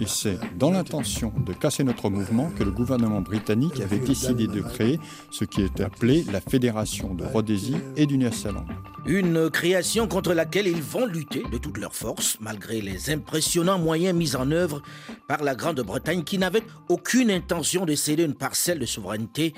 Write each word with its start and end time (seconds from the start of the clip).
Et 0.00 0.06
c'est 0.06 0.38
dans 0.58 0.70
l'intention 0.70 1.32
de 1.46 1.52
casser 1.52 1.84
notre 1.84 2.10
mouvement 2.10 2.50
que 2.58 2.64
le 2.64 2.70
gouvernement 2.70 3.20
britannique 3.20 3.80
avait 3.80 3.98
décidé 3.98 4.46
de 4.46 4.60
créer 4.60 4.98
ce 5.30 5.44
qui 5.44 5.62
est 5.62 5.80
appelé 5.80 6.24
la 6.32 6.40
Fédération 6.40 7.14
de 7.14 7.24
Rhodésie 7.24 7.76
et 7.96 8.06
du 8.06 8.18
Nyasaland. 8.18 8.66
Une 9.06 9.50
création 9.50 10.06
contre 10.06 10.32
laquelle 10.32 10.66
ils 10.66 10.82
vont 10.82 11.06
lutter 11.06 11.42
de 11.50 11.58
toutes 11.58 11.78
leurs 11.78 11.94
forces, 11.94 12.38
malgré 12.40 12.80
les 12.80 13.10
impressionnants 13.10 13.78
moyens 13.78 14.16
mis 14.16 14.36
en 14.36 14.50
œuvre 14.50 14.82
par 15.26 15.42
la 15.42 15.54
Grande-Bretagne 15.54 16.22
qui 16.22 16.38
n'avait 16.38 16.62
aucune 16.88 17.30
intention 17.30 17.84
de 17.84 17.94
céder 17.94 18.24
une 18.24 18.34
parcelle 18.34 18.78
de 18.78 18.86
souveraineté 18.86 19.54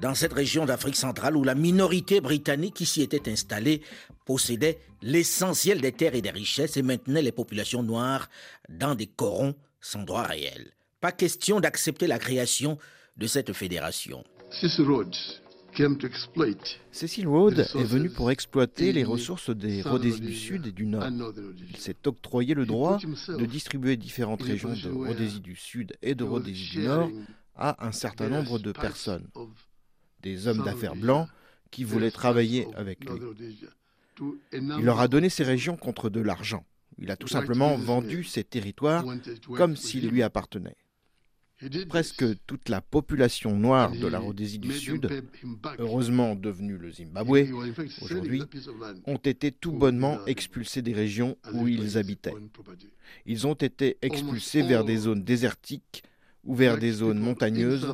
dans 0.00 0.14
cette 0.14 0.32
région 0.32 0.64
d'Afrique 0.64 0.96
centrale 0.96 1.36
où 1.36 1.44
la 1.44 1.54
minorité 1.54 2.20
britannique 2.20 2.74
qui 2.74 2.86
s'y 2.86 3.02
était 3.02 3.30
installée 3.30 3.82
possédait 4.24 4.78
l'essentiel 5.02 5.80
des 5.80 5.92
terres 5.92 6.14
et 6.14 6.22
des 6.22 6.30
richesses 6.30 6.76
et 6.76 6.82
maintenait 6.82 7.22
les 7.22 7.32
populations 7.32 7.82
noires 7.82 8.28
dans 8.68 8.94
des 8.94 9.06
corons 9.06 9.54
sans 9.80 10.02
droit 10.02 10.22
réel. 10.22 10.72
Pas 11.00 11.12
question 11.12 11.60
d'accepter 11.60 12.06
la 12.06 12.18
création 12.18 12.78
de 13.16 13.26
cette 13.26 13.52
fédération. 13.52 14.24
Cecil 16.90 17.26
Rhodes 17.26 17.58
est 17.58 17.84
venu 17.84 18.10
pour 18.10 18.30
exploiter 18.30 18.92
les 18.92 19.04
ressources 19.04 19.50
des 19.50 19.82
Rhodésies 19.82 20.20
du 20.20 20.34
Sud 20.34 20.66
et 20.66 20.72
du 20.72 20.86
Nord. 20.86 21.08
Il 21.70 21.76
s'est 21.76 22.06
octroyé 22.06 22.54
le 22.54 22.66
droit 22.66 22.98
de 22.98 23.44
distribuer 23.44 23.96
différentes 23.96 24.42
régions 24.42 24.74
de 24.74 24.88
Rhodésie 24.88 25.40
du 25.40 25.54
Sud 25.54 25.94
et 26.02 26.14
de 26.14 26.24
Rhodésie 26.24 26.70
du 26.70 26.82
Nord 26.82 27.10
à 27.54 27.86
un 27.86 27.92
certain 27.92 28.28
nombre 28.28 28.58
de 28.58 28.72
personnes, 28.72 29.26
des 30.28 30.46
hommes 30.46 30.64
d'affaires 30.64 30.96
blancs 30.96 31.28
qui 31.70 31.84
voulaient 31.84 32.10
travailler 32.10 32.66
avec 32.76 33.04
lui. 33.04 33.20
Il 34.52 34.84
leur 34.84 35.00
a 35.00 35.08
donné 35.08 35.28
ces 35.28 35.44
régions 35.44 35.76
contre 35.76 36.10
de 36.10 36.20
l'argent. 36.20 36.64
Il 36.98 37.10
a 37.10 37.16
tout 37.16 37.28
simplement 37.28 37.76
vendu 37.76 38.24
ces 38.24 38.44
territoires 38.44 39.04
comme 39.56 39.76
s'ils 39.76 40.08
lui 40.08 40.22
appartenaient. 40.22 40.76
Presque 41.88 42.24
toute 42.46 42.68
la 42.68 42.80
population 42.80 43.56
noire 43.56 43.90
de 43.90 44.06
la 44.06 44.20
Rhodésie 44.20 44.60
du 44.60 44.72
Sud, 44.72 45.08
heureusement 45.78 46.36
devenue 46.36 46.78
le 46.78 46.92
Zimbabwe 46.92 47.48
aujourd'hui, 48.00 48.42
ont 49.06 49.16
été 49.16 49.50
tout 49.50 49.72
bonnement 49.72 50.24
expulsés 50.26 50.82
des 50.82 50.92
régions 50.92 51.36
où 51.52 51.66
ils 51.66 51.98
habitaient. 51.98 52.34
Ils 53.26 53.46
ont 53.48 53.54
été 53.54 53.98
expulsés 54.02 54.62
vers 54.62 54.84
des 54.84 54.98
zones 54.98 55.24
désertiques 55.24 56.04
ou 56.48 56.54
vers 56.54 56.78
des 56.78 56.92
zones 56.92 57.18
montagneuses 57.18 57.86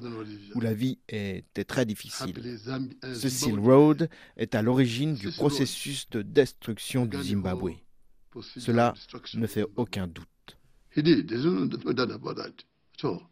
où 0.54 0.60
la 0.60 0.72
vie 0.72 0.98
était 1.08 1.64
très 1.64 1.84
difficile. 1.84 2.34
Cecil 3.12 3.58
Road 3.58 4.08
est 4.36 4.54
à 4.54 4.62
l'origine 4.62 5.14
du 5.14 5.32
processus 5.32 6.08
de 6.10 6.22
destruction 6.22 7.04
du 7.04 7.20
Zimbabwe. 7.20 7.72
Cela 8.56 8.94
ne 9.34 9.46
fait 9.48 9.66
aucun 9.76 10.06
doute. 10.06 10.28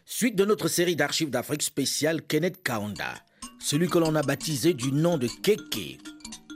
Suite 0.04 0.34
de 0.34 0.44
notre 0.44 0.66
série 0.66 0.96
d'archives 0.96 1.30
d'Afrique 1.30 1.62
spéciale 1.62 2.22
Kenneth 2.22 2.60
Kaunda, 2.64 3.14
celui 3.60 3.88
que 3.88 3.98
l'on 3.98 4.16
a 4.16 4.22
baptisé 4.22 4.74
du 4.74 4.90
nom 4.90 5.18
de 5.18 5.28
Keke, 5.28 6.00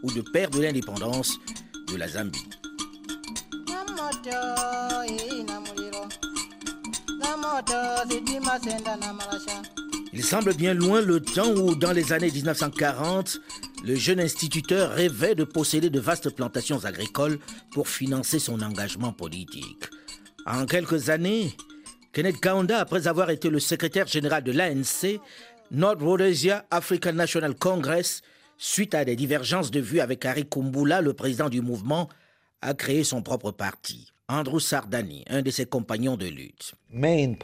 ou 0.03 0.11
de 0.11 0.23
père 0.23 0.51
de 0.51 0.61
l'indépendance 0.61 1.39
de 1.89 1.97
la 1.97 2.09
Zambie. 2.09 2.49
Il 10.13 10.25
semble 10.25 10.55
bien 10.55 10.75
loin 10.75 11.01
le 11.01 11.21
temps 11.21 11.51
où, 11.51 11.75
dans 11.75 11.93
les 11.93 12.13
années 12.13 12.31
1940, 12.31 13.39
le 13.85 13.95
jeune 13.95 14.21
instituteur 14.21 14.91
rêvait 14.91 15.35
de 15.35 15.45
posséder 15.45 15.91
de 15.91 16.01
vastes 16.01 16.31
plantations 16.31 16.85
agricoles 16.85 17.39
pour 17.73 17.89
financer 17.89 18.39
son 18.39 18.63
engagement 18.63 19.13
politique. 19.13 19.85
En 20.47 20.67
quelques 20.67 21.11
années, 21.11 21.57
Kenneth 22.13 22.41
Kaunda, 22.41 22.79
après 22.79 23.09
avoir 23.09 23.31
été 23.31 23.51
le 23.51 23.61
secrétaire 23.61 24.07
général 24.07 24.43
de 24.43 24.53
l'ANC, 24.53 25.21
North 25.71 26.01
Rhodesia 26.01 26.65
African 26.71 27.13
National 27.13 27.55
Congress, 27.55 28.23
suite 28.57 28.95
à 28.95 29.05
des 29.05 29.17
divergences 29.17 29.71
de 29.71 29.81
vues 29.81 30.01
avec 30.01 30.25
Harry 30.25 30.49
Kumbula, 30.49 31.01
le 31.01 31.13
président 31.13 31.49
du 31.49 31.61
mouvement, 31.61 32.09
a 32.63 32.75
créé 32.75 33.05
son 33.05 33.23
propre 33.23 33.51
parti. 33.51 34.13
Andrew 34.29 34.59
Sardani, 34.59 35.25
un 35.31 35.41
de 35.41 35.53
ses 35.53 35.67
compagnons 35.67 36.17
de 36.17 36.27
lutte. 36.27 36.75
Le 36.91 37.37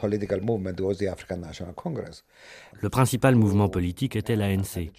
principal 2.89 3.35
mouvement 3.35 3.69
politique 3.69 4.17
était 4.17 4.35
l'ANC. 4.35 4.91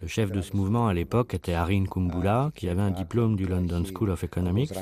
Le 0.00 0.08
chef 0.08 0.32
de 0.32 0.40
ce 0.40 0.56
mouvement 0.56 0.88
à 0.88 0.94
l'époque 0.94 1.34
était 1.34 1.52
Harin 1.52 1.84
Kumbula, 1.84 2.50
qui 2.56 2.68
avait 2.68 2.82
un 2.82 2.90
diplôme 2.90 3.36
du 3.36 3.46
London 3.46 3.84
School 3.84 4.10
of 4.10 4.24
Economics 4.24 4.72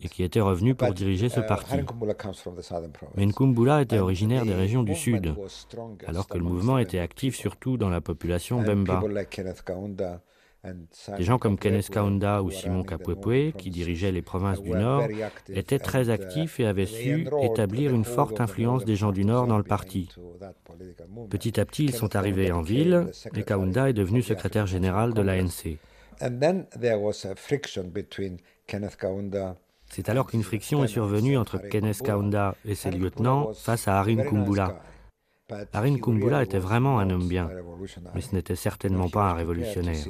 et 0.00 0.08
qui 0.08 0.24
était 0.24 0.40
revenu 0.40 0.74
pour 0.74 0.92
diriger 0.92 1.28
ce 1.28 1.38
parti. 1.38 1.76
Mais 3.14 3.26
Nkumbula 3.26 3.82
était 3.82 4.00
originaire 4.00 4.44
des 4.44 4.54
régions 4.54 4.82
du 4.82 4.96
Sud, 4.96 5.36
alors 6.08 6.26
que 6.26 6.36
le 6.36 6.44
mouvement 6.44 6.78
était 6.78 6.98
actif 6.98 7.36
surtout 7.36 7.76
dans 7.76 7.90
la 7.90 8.00
population 8.00 8.60
Bemba. 8.60 9.00
Des 11.16 11.24
gens 11.24 11.38
comme 11.38 11.58
Kenneth 11.58 11.90
Kaunda 11.90 12.42
ou 12.42 12.50
Simon 12.50 12.82
Kapwepwe, 12.82 13.52
qui 13.56 13.70
dirigeaient 13.70 14.12
les 14.12 14.22
provinces 14.22 14.62
du 14.62 14.70
Nord, 14.70 15.04
étaient 15.48 15.78
très 15.78 16.10
actifs 16.10 16.60
et 16.60 16.66
avaient 16.66 16.86
su 16.86 17.28
établir 17.42 17.94
une 17.94 18.04
forte 18.04 18.40
influence 18.40 18.84
des 18.84 18.96
gens 18.96 19.12
du 19.12 19.24
Nord 19.24 19.46
dans 19.46 19.58
le 19.58 19.64
parti. 19.64 20.08
Petit 21.28 21.60
à 21.60 21.64
petit, 21.64 21.84
ils 21.84 21.94
sont 21.94 22.16
arrivés 22.16 22.52
en 22.52 22.62
ville 22.62 23.06
et 23.34 23.42
Kaunda 23.42 23.90
est 23.90 23.94
devenu 23.94 24.22
secrétaire 24.22 24.66
général 24.66 25.14
de 25.14 25.22
l'ANC. 25.22 25.78
C'est 29.90 30.08
alors 30.08 30.26
qu'une 30.26 30.42
friction 30.42 30.82
est 30.82 30.88
survenue 30.88 31.36
entre 31.36 31.58
Kenneth 31.58 32.02
Kaunda 32.02 32.56
et 32.64 32.74
ses 32.74 32.90
lieutenants 32.90 33.52
face 33.52 33.86
à 33.86 33.98
Harin 33.98 34.22
Kumbula. 34.24 34.80
Harin 35.72 35.98
Kumbula 35.98 36.42
était 36.42 36.58
vraiment 36.58 36.98
un 36.98 37.10
homme 37.10 37.28
bien, 37.28 37.48
mais 38.14 38.20
ce 38.20 38.34
n'était 38.34 38.56
certainement 38.56 39.08
pas 39.08 39.30
un 39.30 39.34
révolutionnaire. 39.34 40.04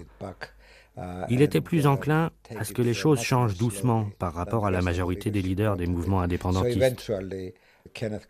Il 1.29 1.43
était 1.43 1.61
plus 1.61 1.87
enclin 1.87 2.31
à 2.57 2.65
ce 2.65 2.73
que 2.73 2.83
les 2.83 2.95
choses 2.95 3.21
changent 3.21 3.57
doucement 3.57 4.09
par 4.19 4.33
rapport 4.35 4.67
à 4.67 4.71
la 4.71 4.83
majorité 4.83 5.31
des 5.31 5.43
leaders 5.43 5.77
des 5.77 5.87
mouvements 5.87 6.21
indépendantistes. 6.21 7.13
Kenneth 7.93 8.27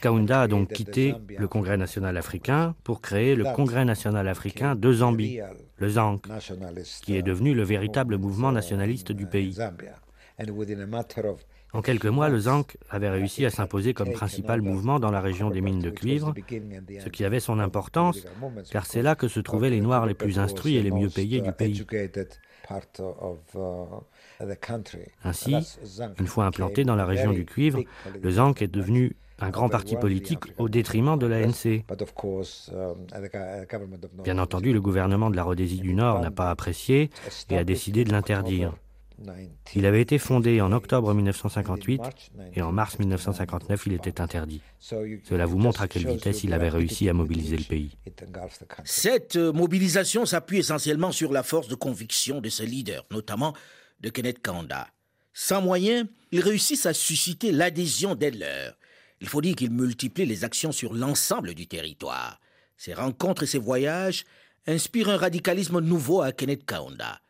Kaunda 0.00 0.40
a 0.40 0.48
donc 0.48 0.72
quitté 0.72 1.14
le 1.38 1.48
Congrès 1.48 1.76
national 1.76 2.16
africain 2.16 2.74
pour 2.82 3.02
créer 3.02 3.34
le 3.34 3.44
Congrès 3.54 3.84
national 3.84 4.26
africain 4.26 4.74
de 4.74 4.92
Zambie, 4.92 5.40
le 5.76 5.88
ZANC, 5.88 6.22
qui 7.02 7.16
est 7.16 7.22
devenu 7.22 7.54
le 7.54 7.62
véritable 7.62 8.16
mouvement 8.16 8.52
nationaliste 8.52 9.12
du 9.12 9.26
pays. 9.26 9.56
En 11.72 11.82
quelques 11.82 12.06
mois, 12.06 12.28
le 12.28 12.38
ZANC 12.38 12.76
avait 12.90 13.10
réussi 13.10 13.44
à 13.44 13.50
s'imposer 13.50 13.92
comme 13.92 14.12
principal 14.12 14.62
mouvement 14.62 14.98
dans 14.98 15.10
la 15.10 15.20
région 15.20 15.50
des 15.50 15.60
mines 15.60 15.80
de 15.80 15.90
cuivre, 15.90 16.32
ce 16.98 17.08
qui 17.08 17.24
avait 17.24 17.40
son 17.40 17.58
importance, 17.58 18.24
car 18.70 18.86
c'est 18.86 19.02
là 19.02 19.14
que 19.14 19.28
se 19.28 19.40
trouvaient 19.40 19.70
les 19.70 19.80
Noirs 19.80 20.06
les 20.06 20.14
plus 20.14 20.38
instruits 20.38 20.76
et 20.76 20.82
les 20.82 20.90
mieux 20.90 21.10
payés 21.10 21.40
du 21.40 21.52
pays. 21.52 21.84
Ainsi, 25.24 25.56
une 26.18 26.26
fois 26.26 26.46
implanté 26.46 26.84
dans 26.84 26.96
la 26.96 27.06
région 27.06 27.32
du 27.32 27.44
cuivre, 27.44 27.82
le 28.20 28.30
ZANC 28.30 28.62
est 28.62 28.68
devenu 28.68 29.16
un 29.38 29.50
grand 29.50 29.68
parti 29.68 29.96
politique 29.96 30.44
au 30.58 30.68
détriment 30.68 31.18
de 31.18 31.26
l'ANC. 31.26 31.84
Bien 34.24 34.38
entendu, 34.38 34.72
le 34.72 34.80
gouvernement 34.80 35.30
de 35.30 35.36
la 35.36 35.42
Rhodésie 35.42 35.80
du 35.80 35.94
Nord 35.94 36.20
n'a 36.20 36.30
pas 36.30 36.50
apprécié 36.50 37.10
et 37.50 37.58
a 37.58 37.64
décidé 37.64 38.04
de 38.04 38.12
l'interdire. 38.12 38.72
Il 39.74 39.86
avait 39.86 40.02
été 40.02 40.18
fondé 40.18 40.60
en 40.60 40.72
octobre 40.72 41.14
1958 41.14 42.02
et 42.54 42.62
en 42.62 42.72
mars 42.72 42.98
1959 42.98 43.86
il 43.86 43.92
était 43.94 44.20
interdit. 44.20 44.60
Cela 44.78 45.46
vous 45.46 45.58
montre 45.58 45.82
à 45.82 45.88
quelle 45.88 46.06
vitesse 46.06 46.44
il 46.44 46.52
avait 46.52 46.68
réussi 46.68 47.08
à 47.08 47.12
mobiliser 47.12 47.56
le 47.56 47.64
pays. 47.64 47.96
Cette 48.84 49.36
mobilisation 49.36 50.26
s'appuie 50.26 50.58
essentiellement 50.58 51.12
sur 51.12 51.32
la 51.32 51.42
force 51.42 51.68
de 51.68 51.74
conviction 51.74 52.40
de 52.40 52.48
ses 52.48 52.66
leaders, 52.66 53.06
notamment 53.10 53.54
de 54.00 54.10
Kenneth 54.10 54.42
Kanda. 54.42 54.88
Sans 55.32 55.62
moyens, 55.62 56.06
ils 56.32 56.40
réussissent 56.40 56.86
à 56.86 56.94
susciter 56.94 57.52
l'adhésion 57.52 58.14
des 58.14 58.30
leurs. 58.30 58.76
Il 59.20 59.28
faut 59.28 59.40
dire 59.40 59.54
qu'ils 59.54 59.70
multiplient 59.70 60.26
les 60.26 60.44
actions 60.44 60.72
sur 60.72 60.92
l'ensemble 60.92 61.54
du 61.54 61.66
territoire. 61.66 62.40
Ces 62.76 62.92
rencontres 62.92 63.44
et 63.44 63.46
ces 63.46 63.58
voyages 63.58 64.24
inspirent 64.66 65.08
un 65.08 65.16
radicalisme 65.16 65.80
nouveau 65.80 66.20
à 66.20 66.32
Kenneth 66.32 66.66
Kaunda. 66.66 67.20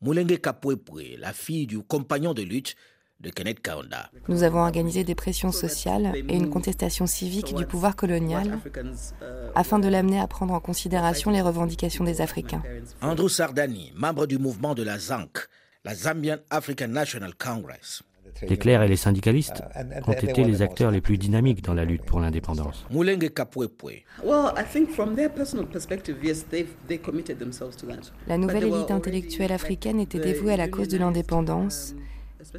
Mulenge 0.00 0.38
Kapwepwe, 0.40 1.16
la 1.18 1.32
fille 1.32 1.66
du 1.66 1.80
compagnon 1.80 2.32
de 2.32 2.42
lutte, 2.42 2.76
de 3.20 3.30
Kenneth 3.30 3.60
Kaunda. 3.60 4.10
Nous 4.28 4.44
avons 4.44 4.60
organisé 4.60 5.02
des 5.02 5.16
pressions 5.16 5.50
sociales 5.50 6.12
et 6.28 6.36
une 6.36 6.50
contestation 6.50 7.06
civique 7.06 7.52
du 7.54 7.66
pouvoir 7.66 7.96
colonial 7.96 8.60
afin 9.56 9.80
de 9.80 9.88
l'amener 9.88 10.20
à 10.20 10.28
prendre 10.28 10.54
en 10.54 10.60
considération 10.60 11.32
les 11.32 11.40
revendications 11.40 12.04
des 12.04 12.20
Africains. 12.20 12.62
Andrew 13.00 13.28
Sardani, 13.28 13.92
membre 13.96 14.26
du 14.26 14.38
mouvement 14.38 14.74
de 14.74 14.84
la 14.84 14.98
ZANC, 14.98 15.48
la 15.84 15.94
Zambian 15.96 16.38
African 16.50 16.88
National 16.88 17.34
Congress. 17.34 18.02
Les 18.48 18.56
clercs 18.56 18.82
et 18.82 18.88
les 18.88 18.96
syndicalistes 18.96 19.62
ont 20.06 20.12
été 20.12 20.44
les 20.44 20.62
acteurs 20.62 20.90
les 20.90 21.00
plus 21.00 21.18
dynamiques 21.18 21.62
dans 21.62 21.74
la 21.74 21.84
lutte 21.84 22.04
pour 22.04 22.20
l'indépendance. 22.20 22.86
La 28.26 28.38
nouvelle 28.38 28.64
élite 28.64 28.90
intellectuelle 28.90 29.52
africaine 29.52 30.00
était 30.00 30.18
dévouée 30.18 30.52
à 30.52 30.56
la 30.56 30.68
cause 30.68 30.88
de 30.88 30.98
l'indépendance 30.98 31.94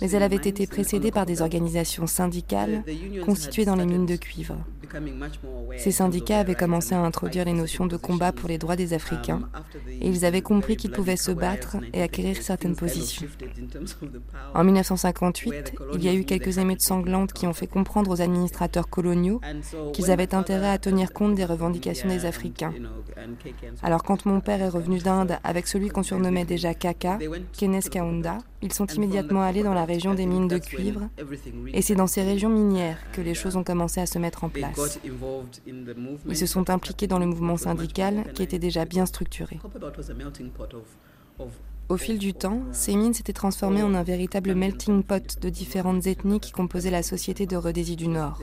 mais 0.01 0.11
elle 0.11 0.23
avait 0.23 0.35
été 0.35 0.67
précédée 0.67 1.11
par 1.11 1.25
des 1.25 1.41
organisations 1.41 2.07
syndicales 2.07 2.83
constituées 3.25 3.65
dans 3.65 3.75
les 3.75 3.85
mines 3.85 4.05
de 4.05 4.15
cuivre. 4.15 4.55
Ces 5.77 5.91
syndicats 5.91 6.39
avaient 6.39 6.55
commencé 6.55 6.95
à 6.95 6.99
introduire 6.99 7.45
les 7.45 7.53
notions 7.53 7.85
de 7.85 7.97
combat 7.97 8.31
pour 8.31 8.49
les 8.49 8.57
droits 8.57 8.75
des 8.75 8.93
Africains 8.93 9.41
et 10.01 10.09
ils 10.09 10.25
avaient 10.25 10.41
compris 10.41 10.77
qu'ils 10.77 10.91
pouvaient 10.91 11.15
se 11.15 11.31
battre 11.31 11.77
et 11.93 12.01
acquérir 12.01 12.41
certaines 12.41 12.75
positions. 12.75 13.27
En 14.53 14.63
1958, 14.63 15.73
il 15.93 16.03
y 16.03 16.09
a 16.09 16.13
eu 16.13 16.23
quelques 16.23 16.57
émeutes 16.57 16.81
sanglantes 16.81 17.33
qui 17.33 17.47
ont 17.47 17.53
fait 17.53 17.67
comprendre 17.67 18.11
aux 18.11 18.21
administrateurs 18.21 18.89
coloniaux 18.89 19.41
qu'ils 19.93 20.11
avaient 20.11 20.33
intérêt 20.33 20.69
à 20.69 20.77
tenir 20.77 21.13
compte 21.13 21.35
des 21.35 21.45
revendications 21.45 22.09
des 22.09 22.25
Africains. 22.25 22.73
Alors 23.83 24.03
quand 24.03 24.25
mon 24.25 24.39
père 24.39 24.61
est 24.61 24.69
revenu 24.69 24.99
d'Inde 24.99 25.37
avec 25.43 25.67
celui 25.67 25.89
qu'on 25.89 26.03
surnommait 26.03 26.45
déjà 26.45 26.73
Kaka, 26.73 27.19
Kenes 27.53 27.81
Kaunda, 27.91 28.39
ils 28.61 28.73
sont 28.73 28.85
immédiatement 28.87 29.41
allés 29.41 29.63
dans 29.63 29.73
la 29.73 29.85
région 29.85 30.13
des 30.13 30.25
mines 30.25 30.47
de 30.47 30.57
cuivre 30.57 31.09
et 31.73 31.81
c'est 31.81 31.95
dans 31.95 32.07
ces 32.07 32.23
régions 32.23 32.49
minières 32.49 32.99
que 33.13 33.21
les 33.21 33.33
choses 33.33 33.55
ont 33.55 33.63
commencé 33.63 34.01
à 34.01 34.05
se 34.05 34.19
mettre 34.19 34.43
en 34.43 34.49
place. 34.49 34.99
Ils 36.27 36.37
se 36.37 36.45
sont 36.45 36.69
impliqués 36.69 37.07
dans 37.07 37.19
le 37.19 37.25
mouvement 37.25 37.57
syndical 37.57 38.31
qui 38.33 38.43
était 38.43 38.59
déjà 38.59 38.85
bien 38.85 39.05
structuré. 39.05 39.59
Au 41.89 41.97
fil 41.97 42.19
du 42.19 42.35
temps, 42.35 42.61
ces 42.71 42.95
mines 42.95 43.15
s'étaient 43.15 43.33
transformées 43.33 43.81
en 43.81 43.95
un 43.95 44.03
véritable 44.03 44.53
melting 44.53 45.01
pot 45.01 45.39
de 45.41 45.49
différentes 45.49 46.05
ethnies 46.05 46.39
qui 46.39 46.51
composaient 46.51 46.91
la 46.91 47.01
société 47.01 47.47
de 47.47 47.55
Rhodésie 47.57 47.95
du 47.95 48.07
Nord. 48.07 48.39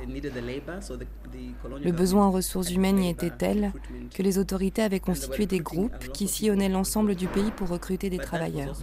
Le 1.80 1.92
besoin 1.92 2.26
en 2.26 2.32
ressources 2.32 2.72
humaines 2.72 2.98
y 2.98 3.08
était 3.08 3.30
tel 3.30 3.72
que 4.12 4.22
les 4.24 4.38
autorités 4.38 4.82
avaient 4.82 4.98
constitué 4.98 5.46
des 5.46 5.60
groupes 5.60 6.10
qui 6.12 6.26
sillonnaient 6.26 6.68
l'ensemble 6.68 7.14
du 7.14 7.28
pays 7.28 7.52
pour 7.54 7.68
recruter 7.68 8.10
des 8.10 8.18
travailleurs. 8.18 8.82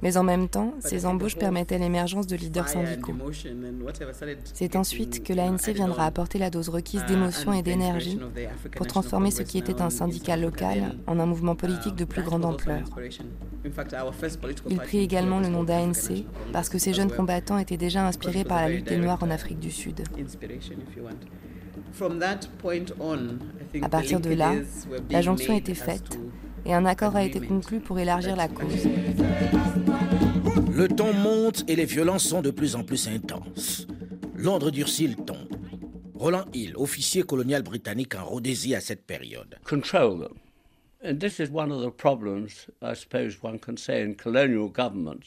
Mais 0.00 0.16
en 0.16 0.22
même 0.22 0.48
temps, 0.48 0.74
ces 0.78 1.06
embauches 1.06 1.36
permettaient 1.36 1.78
l'émergence 1.78 2.28
de 2.28 2.36
leaders 2.36 2.68
syndicaux. 2.68 3.14
C'est 4.54 4.76
ensuite 4.76 5.24
que 5.24 5.32
l'ANC 5.32 5.70
viendra 5.74 6.06
apporter 6.06 6.38
la 6.38 6.50
dose 6.50 6.68
requise 6.68 7.04
d'émotion 7.06 7.52
et 7.52 7.62
d'énergie 7.62 8.20
pour 8.76 8.86
transformer 8.86 9.32
ce 9.32 9.42
qui 9.42 9.58
était 9.58 9.82
un 9.82 9.90
syndicat 9.90 10.36
local 10.36 10.96
en 11.08 11.18
un 11.18 11.26
mouvement 11.26 11.56
politique 11.56 11.95
de 11.96 12.04
plus 12.04 12.22
grande 12.22 12.44
ampleur. 12.44 12.82
Il 14.70 14.76
prit 14.76 14.98
également 14.98 15.40
le 15.40 15.48
nom 15.48 15.64
d'ANC 15.64 16.24
parce 16.52 16.68
que 16.68 16.78
ces 16.78 16.92
jeunes 16.92 17.10
combattants 17.10 17.58
étaient 17.58 17.76
déjà 17.76 18.06
inspirés 18.06 18.44
par 18.44 18.62
la 18.62 18.68
lutte 18.68 18.88
des 18.88 18.98
Noirs 18.98 19.22
en 19.22 19.30
Afrique 19.30 19.58
du 19.58 19.70
Sud. 19.70 20.02
À 23.82 23.88
partir 23.88 24.20
de 24.20 24.30
là, 24.30 24.52
la 25.10 25.22
jonction 25.22 25.54
était 25.54 25.74
faite 25.74 26.18
et 26.64 26.74
un 26.74 26.84
accord 26.84 27.16
a 27.16 27.24
été 27.24 27.40
conclu 27.40 27.80
pour 27.80 27.98
élargir 27.98 28.36
la 28.36 28.48
cause. 28.48 28.88
Le 30.72 30.88
ton 30.88 31.12
monte 31.14 31.64
et 31.68 31.76
les 31.76 31.84
violences 31.84 32.24
sont 32.24 32.42
de 32.42 32.50
plus 32.50 32.76
en 32.76 32.84
plus 32.84 33.08
intenses. 33.08 33.86
Londres 34.34 34.70
durcit 34.70 35.08
le 35.08 35.14
ton. 35.14 35.48
Roland 36.14 36.44
Hill, 36.52 36.74
officier 36.76 37.22
colonial 37.22 37.62
britannique 37.62 38.14
en 38.14 38.24
Rhodésie 38.24 38.74
à 38.74 38.80
cette 38.80 39.06
période. 39.06 39.58
Control 39.64 40.28
And 41.04 41.18
this 41.18 41.38
is 41.38 41.50
one 41.52 41.70
of 41.70 41.82
the 41.82 41.90
problems, 41.90 42.68
I 42.82 42.94
suppose 42.94 43.38
one 43.42 43.58
can 43.58 43.76
say, 43.76 44.02
in 44.02 44.14
colonial. 44.14 44.72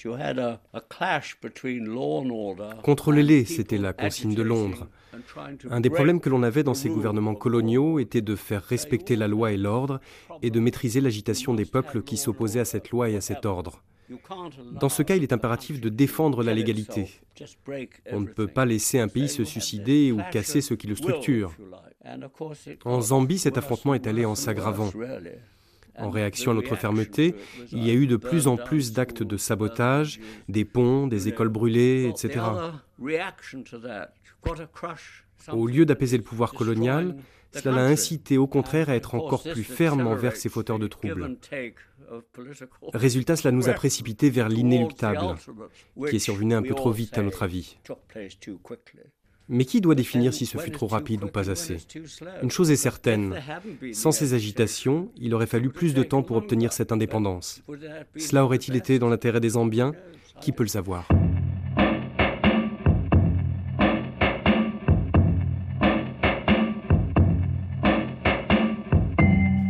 You 0.03 0.13
had 0.13 0.39
a, 0.39 0.59
a 0.73 0.81
clash 0.81 1.37
between 1.41 1.85
law 1.85 2.21
and 2.23 2.31
order. 2.31 2.71
Contrôlez-les, 2.83 3.45
c'était 3.45 3.77
la 3.77 3.93
consigne 3.93 4.33
de 4.33 4.41
Londres. 4.41 4.87
Un 5.69 5.79
des 5.79 5.89
problèmes 5.89 6.19
que 6.19 6.29
l'on 6.29 6.43
avait 6.43 6.63
dans 6.63 6.73
ces 6.73 6.89
gouvernements 6.89 7.35
coloniaux 7.35 7.99
était 7.99 8.21
de 8.21 8.35
faire 8.35 8.63
respecter 8.63 9.15
la 9.15 9.27
loi 9.27 9.51
et 9.51 9.57
l'ordre 9.57 9.99
et 10.41 10.49
de 10.49 10.59
maîtriser 10.59 11.01
l'agitation 11.01 11.53
des 11.53 11.65
peuples 11.65 12.01
qui 12.01 12.17
s'opposaient 12.17 12.61
à 12.61 12.65
cette 12.65 12.89
loi 12.89 13.09
et 13.09 13.15
à 13.15 13.21
cet 13.21 13.45
ordre. 13.45 13.83
Dans 14.79 14.89
ce 14.89 15.03
cas, 15.03 15.15
il 15.15 15.23
est 15.23 15.33
impératif 15.33 15.79
de 15.79 15.89
défendre 15.89 16.43
la 16.43 16.53
légalité. 16.53 17.09
On 18.11 18.21
ne 18.21 18.27
peut 18.27 18.47
pas 18.47 18.65
laisser 18.65 18.99
un 18.99 19.07
pays 19.07 19.29
se 19.29 19.43
suicider 19.43 20.11
ou 20.11 20.19
casser 20.31 20.61
ce 20.61 20.73
qui 20.73 20.87
le 20.87 20.95
structure. 20.95 21.53
En 22.85 23.01
Zambie, 23.01 23.37
cet 23.37 23.57
affrontement 23.57 23.93
est 23.93 24.07
allé 24.07 24.25
en 24.25 24.35
s'aggravant. 24.35 24.89
En 25.99 26.09
réaction 26.09 26.51
à 26.51 26.53
notre 26.53 26.75
fermeté, 26.75 27.35
il 27.71 27.85
y 27.85 27.89
a 27.89 27.93
eu 27.93 28.07
de 28.07 28.15
plus 28.15 28.47
en 28.47 28.57
plus 28.57 28.93
d'actes 28.93 29.23
de 29.23 29.37
sabotage, 29.37 30.19
des 30.47 30.65
ponts, 30.65 31.07
des 31.07 31.27
écoles 31.27 31.49
brûlées, 31.49 32.09
etc. 32.09 32.39
Au 35.51 35.67
lieu 35.67 35.85
d'apaiser 35.85 36.17
le 36.17 36.23
pouvoir 36.23 36.53
colonial, 36.53 37.15
cela 37.53 37.75
l'a 37.75 37.85
incité 37.85 38.37
au 38.37 38.47
contraire 38.47 38.89
à 38.89 38.95
être 38.95 39.15
encore 39.15 39.43
plus 39.43 39.63
ferme 39.63 40.05
envers 40.05 40.35
ses 40.35 40.49
fauteurs 40.49 40.79
de 40.79 40.87
troubles. 40.87 41.37
Résultat, 42.93 43.35
cela 43.35 43.51
nous 43.51 43.69
a 43.69 43.73
précipités 43.73 44.29
vers 44.29 44.49
l'inéluctable, 44.49 45.35
qui 46.09 46.15
est 46.15 46.19
survenu 46.19 46.53
un 46.53 46.61
peu 46.61 46.75
trop 46.75 46.91
vite 46.91 47.17
à 47.17 47.23
notre 47.23 47.43
avis. 47.43 47.77
Mais 49.51 49.65
qui 49.65 49.81
doit 49.81 49.95
définir 49.95 50.31
si 50.31 50.45
ce 50.45 50.59
fut 50.59 50.69
trop 50.69 50.85
rapide 50.85 51.23
ou 51.23 51.27
pas 51.27 51.49
assez 51.49 51.77
Une 52.43 52.51
chose 52.51 52.69
est 52.69 52.75
certaine, 52.75 53.35
sans 53.93 54.11
ces 54.11 54.35
agitations, 54.35 55.09
il 55.17 55.33
aurait 55.33 55.47
fallu 55.47 55.69
plus 55.69 55.95
de 55.95 56.03
temps 56.03 56.21
pour 56.21 56.37
obtenir 56.37 56.71
cette 56.71 56.91
indépendance. 56.91 57.63
Cela 58.15 58.45
aurait-il 58.45 58.75
été 58.75 58.99
dans 58.99 59.09
l'intérêt 59.09 59.39
des 59.39 59.49
Zambiens 59.49 59.93
Qui 60.39 60.51
peut 60.51 60.63
le 60.63 60.69
savoir? 60.69 61.07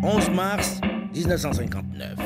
11 0.04 0.30
mars 0.32 0.82
1959. 1.14 2.18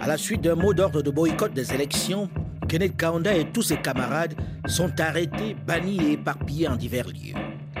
À 0.00 0.06
la 0.06 0.16
suite 0.16 0.42
d'un 0.42 0.54
mot 0.54 0.72
d'ordre 0.72 1.02
de 1.02 1.10
boycott 1.10 1.52
des 1.52 1.72
élections, 1.72 2.28
Kenneth 2.68 2.96
Kaunda 2.96 3.36
et 3.36 3.44
tous 3.52 3.62
ses 3.62 3.76
camarades 3.76 4.34
sont 4.66 5.00
arrêtés, 5.00 5.54
bannis 5.66 6.00
et 6.02 6.12
éparpillés 6.12 6.66
en 6.66 6.74
divers 6.74 7.06
lieux. 7.06 7.34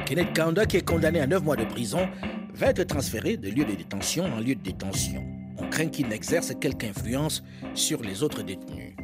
Kenneth 0.06 0.32
Kaunda, 0.32 0.64
qui 0.64 0.76
est 0.76 0.86
condamné 0.86 1.20
à 1.20 1.26
9 1.26 1.42
mois 1.42 1.56
de 1.56 1.64
prison, 1.64 2.08
va 2.54 2.68
être 2.68 2.84
transféré 2.84 3.36
de 3.36 3.48
lieu 3.48 3.64
de 3.64 3.74
détention 3.74 4.24
en 4.26 4.38
lieu 4.38 4.54
de 4.54 4.62
détention. 4.62 5.24
On 5.58 5.68
craint 5.68 5.88
qu'il 5.88 6.06
n'exerce 6.06 6.52
quelque 6.60 6.84
influence 6.84 7.42
sur 7.74 8.00
les 8.02 8.22
autres 8.22 8.42
détenus. 8.42 8.94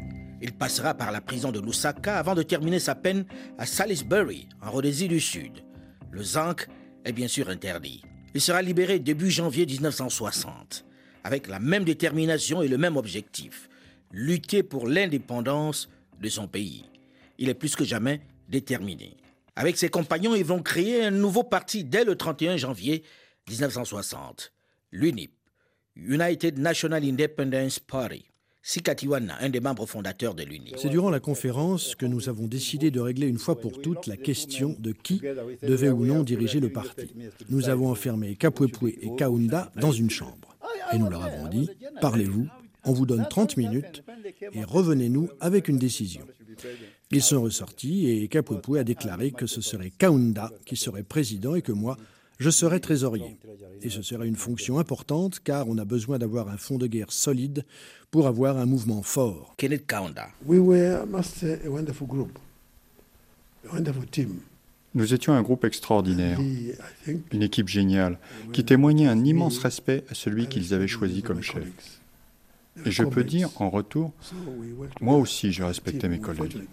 Il 0.41 0.53
passera 0.53 0.95
par 0.95 1.11
la 1.11 1.21
prison 1.21 1.51
de 1.51 1.61
Lusaka 1.61 2.17
avant 2.17 2.37
de 2.37 2.45
terminer 2.45 2.79
sa 2.79 2.95
peine 2.95 3.25
à 3.59 3.67
Salisbury, 3.67 4.49
en 4.63 4.71
Rhodésie 4.71 5.09
du 5.09 5.21
Sud. 5.21 5.65
Le 6.13 6.23
zinc 6.23 6.69
est 7.05 7.13
bien 7.13 7.29
sûr 7.29 7.49
interdit. 7.49 8.03
Il 8.35 8.41
sera 8.41 8.63
libéré 8.63 9.01
début 9.01 9.31
janvier 9.31 9.67
1960, 9.67 10.85
avec 11.25 11.49
la 11.49 11.59
même 11.59 11.85
détermination 11.85 12.63
et 12.63 12.69
le 12.69 12.79
même 12.79 12.97
objectif, 12.97 13.69
lutter 14.13 14.63
pour 14.63 14.87
l'indépendance 14.87 15.89
de 16.21 16.29
son 16.29 16.47
pays. 16.47 16.85
Il 17.39 17.49
est 17.49 17.55
plus 17.55 17.75
que 17.75 17.85
jamais 17.85 18.21
déterminé. 18.49 19.17
Avec 19.57 19.77
ses 19.77 19.89
compagnons, 19.89 20.35
ils 20.35 20.45
vont 20.45 20.63
créer 20.63 21.05
un 21.05 21.11
nouveau 21.11 21.43
parti 21.43 21.85
dès 21.85 22.05
le 22.05 22.17
31 22.17 22.57
janvier 22.57 23.03
1960, 23.49 24.53
l'UNIP, 24.93 25.33
United 25.97 26.59
National 26.59 27.05
Independence 27.05 27.79
Party. 27.79 28.27
Sikatiwana, 28.65 29.37
un 29.41 29.49
des 29.49 29.59
membres 29.59 29.87
fondateurs 29.87 30.37
de 30.37 30.45
l'UNIP. 30.45 30.77
C'est 30.79 30.89
durant 30.89 31.11
la 31.11 31.19
conférence 31.19 31.97
que 31.97 32.07
nous 32.07 32.29
avons 32.29 32.47
décidé 32.47 32.93
de 32.93 33.01
régler 33.01 33.27
une 33.27 33.39
fois 33.39 33.59
pour 33.59 33.83
toutes 33.83 34.07
la 34.07 34.17
question 34.17 34.77
de 34.79 34.93
qui 34.93 35.21
devait 35.63 35.91
ou 35.91 36.07
non 36.07 36.23
diriger 36.23 36.61
le 36.61 36.71
parti. 36.71 37.13
Nous 37.51 37.69
avons 37.69 37.91
enfermé 37.91 38.37
Kapwepwe 38.37 38.91
et 39.01 39.17
Kaunda 39.19 39.73
dans 39.75 39.91
une 39.91 40.11
chambre. 40.11 40.57
Et 40.93 40.99
nous 40.99 41.11
leur 41.11 41.25
avons 41.25 41.49
dit, 41.49 41.69
parlez-vous, 42.01 42.47
on 42.85 42.93
vous 42.93 43.07
donne 43.07 43.27
30 43.29 43.57
minutes 43.57 44.03
et 44.53 44.65
revenez-nous 44.65 45.29
avec 45.41 45.69
une 45.69 45.79
décision. 45.79 46.23
Ils 47.11 47.23
sont 47.23 47.43
ressortis 47.43 48.09
et 48.09 48.29
Kapwepwe 48.29 48.79
a 48.79 48.85
déclaré 48.85 49.31
que 49.33 49.47
ce 49.47 49.61
serait 49.61 49.91
Kaunda 49.91 50.51
qui 50.65 50.77
serait 50.77 51.03
président 51.03 51.55
et 51.55 51.63
que 51.63 51.73
moi, 51.73 51.97
je 52.39 52.51
serais 52.51 52.81
trésorier. 52.81 53.39
Et 53.83 53.91
ce 53.91 54.03
serait 54.03 54.27
une 54.27 54.37
fonction 54.37 54.79
importante 54.79 55.41
car 55.41 55.69
on 55.69 55.79
a 55.79 55.85
besoin 55.85 56.19
d'avoir 56.19 56.49
un 56.49 56.57
fonds 56.57 56.79
de 56.79 56.87
guerre 56.87 57.13
solide 57.13 57.65
pour 58.11 58.27
avoir 58.27 58.57
un 58.57 58.67
mouvement 58.67 59.03
fort. 59.03 59.55
Kenneth 59.57 59.87
Kaunda? 59.87 60.29
Nous 64.95 65.15
étions 65.15 65.33
un 65.33 65.43
groupe 65.43 65.65
extraordinaire, 65.65 66.39
une 67.33 67.43
équipe 67.43 67.69
géniale, 67.69 68.19
qui 68.53 68.65
témoignait 68.65 69.07
un 69.07 69.25
immense 69.25 69.59
respect 69.59 70.05
à 70.11 70.15
celui 70.15 70.49
qu'ils 70.49 70.75
avaient 70.75 70.89
choisi 70.89 71.23
comme 71.23 71.41
chef. 71.41 71.65
Et 72.85 72.91
je 72.91 73.05
peux 73.05 73.25
dire 73.25 73.51
en 73.61 73.71
retour, 73.71 74.13
moi 75.01 75.17
aussi 75.17 75.53
je 75.53 75.63
respectais 75.63 76.09
mes 76.09 76.21
collègues. 76.21 76.69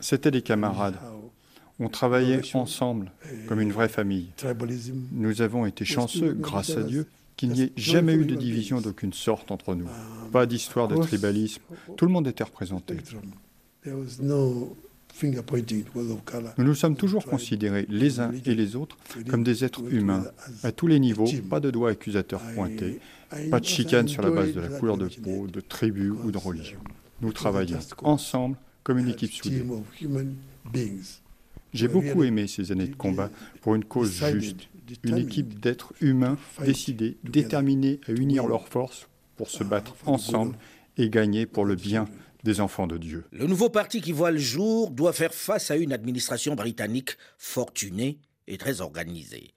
C'étaient 0.00 0.30
des 0.30 0.42
camarades. 0.42 0.96
On 1.80 1.88
travaillait 1.88 2.40
ensemble 2.54 3.10
comme 3.48 3.60
une 3.60 3.72
vraie 3.72 3.88
famille. 3.88 4.28
Nous 5.12 5.42
avons 5.42 5.66
été 5.66 5.84
chanceux, 5.84 6.32
grâce 6.32 6.70
à 6.70 6.82
Dieu, 6.82 7.06
qu'il 7.36 7.50
n'y 7.50 7.62
ait 7.62 7.72
jamais 7.76 8.14
eu 8.14 8.24
de 8.24 8.36
division 8.36 8.80
d'aucune 8.80 9.12
sorte 9.12 9.50
entre 9.50 9.74
nous. 9.74 9.88
Pas 10.32 10.46
d'histoire 10.46 10.88
de 10.88 10.96
tribalisme. 10.96 11.62
Tout 11.96 12.06
le 12.06 12.12
monde 12.12 12.28
était 12.28 12.44
représenté. 12.44 12.96
Nous 13.86 14.76
nous 16.58 16.74
sommes 16.74 16.96
toujours 16.96 17.24
considérés 17.24 17.86
les 17.88 18.20
uns 18.20 18.32
et 18.46 18.54
les 18.54 18.76
autres 18.76 18.96
comme 19.28 19.44
des 19.44 19.64
êtres 19.64 19.82
humains, 19.92 20.24
à 20.62 20.72
tous 20.72 20.86
les 20.86 20.98
niveaux, 20.98 21.28
pas 21.50 21.60
de 21.60 21.70
doigts 21.70 21.90
accusateurs 21.90 22.40
pointés, 22.54 23.00
pas 23.50 23.60
de 23.60 23.64
chicane 23.64 24.08
sur 24.08 24.22
la 24.22 24.30
base 24.30 24.52
de 24.52 24.60
la 24.60 24.68
couleur 24.68 24.96
de 24.96 25.08
peau, 25.08 25.46
de 25.46 25.60
tribu 25.60 26.10
ou 26.10 26.30
de 26.30 26.38
religion. 26.38 26.78
Nous 27.20 27.32
travaillons 27.32 27.78
ensemble 28.02 28.56
comme 28.82 28.98
une 28.98 29.08
équipe 29.08 29.32
soudée. 29.32 29.64
J'ai 31.72 31.88
beaucoup 31.88 32.22
aimé 32.22 32.46
ces 32.46 32.70
années 32.70 32.86
de 32.86 32.94
combat 32.94 33.30
pour 33.60 33.74
une 33.74 33.84
cause 33.84 34.24
juste, 34.32 34.68
une 35.02 35.18
équipe 35.18 35.58
d'êtres 35.58 35.92
humains 36.00 36.38
décidés, 36.64 37.16
déterminés 37.24 38.00
à 38.06 38.12
unir 38.12 38.46
leurs 38.46 38.68
forces 38.68 39.08
pour 39.36 39.50
se 39.50 39.64
battre 39.64 39.94
ensemble 40.06 40.56
et 40.96 41.10
gagner 41.10 41.46
pour 41.46 41.64
le 41.64 41.74
bien 41.74 42.06
des 42.44 42.60
enfants 42.60 42.86
de 42.86 42.98
Dieu. 42.98 43.24
Le 43.32 43.46
nouveau 43.46 43.70
parti 43.70 44.00
qui 44.00 44.12
voit 44.12 44.30
le 44.30 44.38
jour 44.38 44.90
doit 44.90 45.12
faire 45.12 45.34
face 45.34 45.70
à 45.70 45.76
une 45.76 45.92
administration 45.92 46.54
britannique 46.54 47.16
fortunée 47.38 48.18
et 48.46 48.58
très 48.58 48.80
organisée. 48.80 49.50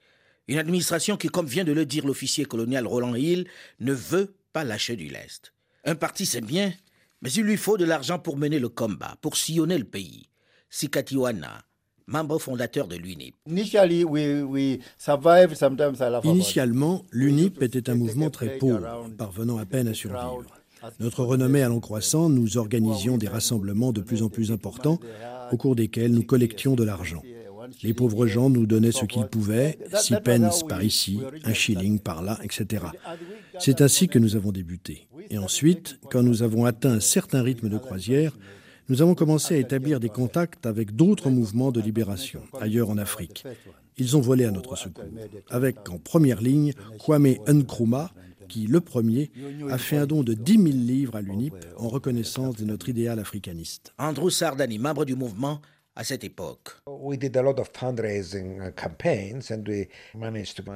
Une 0.48 0.58
administration 0.58 1.16
qui, 1.18 1.28
comme 1.28 1.46
vient 1.46 1.64
de 1.64 1.72
le 1.72 1.84
dire 1.84 2.06
l'officier 2.06 2.46
colonial 2.46 2.86
Roland 2.86 3.14
Hill, 3.14 3.46
ne 3.80 3.92
veut 3.92 4.34
pas 4.54 4.64
lâcher 4.64 4.96
du 4.96 5.08
lest. 5.08 5.52
Un 5.84 5.94
parti, 5.94 6.24
c'est 6.24 6.40
bien, 6.40 6.72
mais 7.20 7.30
il 7.30 7.44
lui 7.44 7.58
faut 7.58 7.76
de 7.76 7.84
l'argent 7.84 8.18
pour 8.18 8.38
mener 8.38 8.58
le 8.58 8.70
combat, 8.70 9.16
pour 9.20 9.36
sillonner 9.36 9.76
le 9.76 9.84
pays. 9.84 10.28
Sikatiwana, 10.70 11.64
membre 12.06 12.38
fondateur 12.38 12.88
de 12.88 12.96
l'UNIP. 12.96 13.34
Initialement, 16.24 17.04
l'UNIP 17.12 17.62
était 17.62 17.90
un 17.90 17.94
mouvement 17.94 18.30
très 18.30 18.58
pauvre, 18.58 19.10
parvenant 19.18 19.58
à 19.58 19.66
peine 19.66 19.88
à 19.88 19.94
survivre. 19.94 20.44
Notre 21.00 21.24
renommée 21.24 21.62
allant 21.62 21.80
croissant, 21.80 22.30
nous 22.30 22.56
organisions 22.56 23.18
des 23.18 23.28
rassemblements 23.28 23.92
de 23.92 24.00
plus 24.00 24.22
en 24.22 24.28
plus 24.30 24.50
importants 24.50 24.98
au 25.52 25.56
cours 25.56 25.76
desquels 25.76 26.12
nous 26.12 26.22
collections 26.22 26.74
de 26.74 26.84
l'argent. 26.84 27.22
Les 27.82 27.94
pauvres 27.94 28.26
gens 28.26 28.50
nous 28.50 28.66
donnaient 28.66 28.92
ce 28.92 29.04
qu'ils 29.04 29.26
pouvaient, 29.26 29.78
six 29.94 30.16
pence 30.24 30.66
par 30.66 30.82
ici, 30.82 31.20
un 31.44 31.52
shilling 31.52 31.98
par 31.98 32.22
là, 32.22 32.38
etc. 32.42 32.86
C'est 33.58 33.80
ainsi 33.80 34.08
que 34.08 34.18
nous 34.18 34.36
avons 34.36 34.52
débuté. 34.52 35.08
Et 35.30 35.38
ensuite, 35.38 35.98
quand 36.10 36.22
nous 36.22 36.42
avons 36.42 36.64
atteint 36.64 36.92
un 36.92 37.00
certain 37.00 37.42
rythme 37.42 37.68
de 37.68 37.78
croisière, 37.78 38.36
nous 38.88 39.02
avons 39.02 39.14
commencé 39.14 39.54
à 39.54 39.58
établir 39.58 40.00
des 40.00 40.08
contacts 40.08 40.64
avec 40.64 40.96
d'autres 40.96 41.28
mouvements 41.28 41.72
de 41.72 41.80
libération, 41.80 42.40
ailleurs 42.58 42.88
en 42.88 42.96
Afrique. 42.96 43.44
Ils 43.98 44.16
ont 44.16 44.20
volé 44.20 44.44
à 44.44 44.50
notre 44.50 44.76
secours, 44.76 45.04
avec 45.50 45.88
en 45.90 45.98
première 45.98 46.40
ligne 46.40 46.72
Kwame 46.98 47.34
Nkrumah, 47.46 48.12
qui, 48.48 48.66
le 48.66 48.80
premier, 48.80 49.30
a 49.68 49.76
fait 49.76 49.98
un 49.98 50.06
don 50.06 50.22
de 50.22 50.32
10 50.32 50.52
000 50.52 50.64
livres 50.68 51.16
à 51.16 51.20
l'UNIP 51.20 51.54
en 51.76 51.88
reconnaissance 51.88 52.56
de 52.56 52.64
notre 52.64 52.88
idéal 52.88 53.18
africaniste. 53.18 53.92
Andrew 53.98 54.30
Sardani, 54.30 54.78
membre 54.78 55.04
du 55.04 55.14
mouvement, 55.14 55.60
à 55.98 56.04
cette 56.04 56.22
époque. 56.22 56.76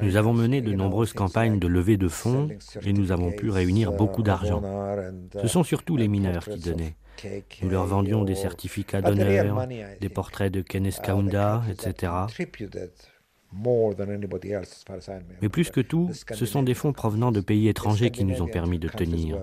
Nous 0.03 0.17
avons 0.17 0.33
mené 0.33 0.61
de 0.61 0.73
nombreuses 0.73 1.13
campagnes 1.13 1.61
de 1.61 1.69
levée 1.69 1.97
de 1.97 2.09
fonds 2.09 2.49
et 2.85 2.93
nous 2.93 3.13
avons 3.13 3.31
pu 3.31 3.49
réunir 3.49 3.93
beaucoup 3.93 4.25
d'argent. 4.25 4.61
Ce 5.41 5.47
sont 5.47 5.63
surtout 5.63 5.97
les 5.97 6.09
mineurs 6.09 6.45
qui 6.45 6.59
donnaient. 6.59 6.97
Nous 7.63 7.71
leur 7.71 7.87
vendions 7.87 8.25
des 8.25 8.35
certificats 8.35 9.01
d'honneur, 9.01 9.69
des 10.01 10.09
portraits 10.09 10.53
de 10.53 10.61
Kenneth 10.61 11.01
Kaunda, 11.01 11.63
etc. 11.71 12.13
Mais 15.41 15.49
plus 15.49 15.71
que 15.71 15.81
tout, 15.81 16.11
ce 16.33 16.47
sont 16.47 16.65
des 16.65 16.75
fonds 16.75 16.93
provenant 16.93 17.31
de 17.31 17.41
pays 17.41 17.69
étrangers 17.69 18.11
qui 18.11 18.25
nous 18.25 18.43
ont 18.43 18.49
permis 18.49 18.81
de 18.81 18.89
tenir. 18.89 19.41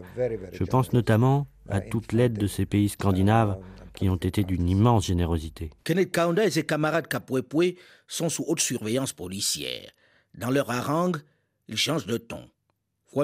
Je 0.52 0.64
pense 0.66 0.92
notamment 0.92 1.48
à 1.70 1.80
toute 1.80 2.12
l'aide 2.12 2.34
de 2.34 2.48
ces 2.48 2.66
pays 2.66 2.90
scandinaves 2.90 3.58
qui 4.00 4.10
ont 4.10 4.16
été 4.16 4.46
d'une 4.46 4.70
immense 4.70 5.08
générosité. 5.08 5.72
Kenneth 5.84 6.14
Kaunda 6.14 6.46
et 6.46 6.52
ses 6.52 6.66
camarades 6.66 7.08
Kapwepwe 7.08 7.76
sont 8.08 8.30
sous 8.30 8.46
haute 8.48 8.62
surveillance 8.62 9.12
policière. 9.12 9.92
Dans 10.36 10.50
leur 10.50 10.72
harangue, 10.72 11.18
ils 11.68 11.76
changent 11.76 12.06
de 12.06 12.16
ton. 12.16 12.50
Je 13.14 13.20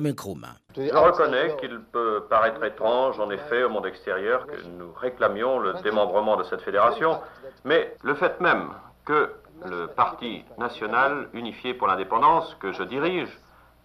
reconnais 0.94 1.56
qu'il 1.62 1.80
peut 1.80 2.26
paraître 2.30 2.62
étrange, 2.64 3.20
en 3.20 3.30
effet, 3.30 3.64
au 3.64 3.70
monde 3.70 3.86
extérieur, 3.86 4.48
que 4.48 4.62
nous 4.64 4.92
réclamions 4.92 5.60
le 5.60 5.76
démembrement 5.82 6.36
de 6.36 6.44
cette 6.44 6.62
fédération, 6.62 7.22
mais 7.64 7.96
le 8.04 8.16
fait 8.16 8.42
même 8.42 8.72
que 9.06 9.32
le 9.64 9.88
Parti 9.88 10.44
national 10.58 11.30
unifié 11.34 11.74
pour 11.74 11.88
l'indépendance 11.88 12.54
que 12.60 12.74
je 12.74 12.84
dirige 12.84 13.30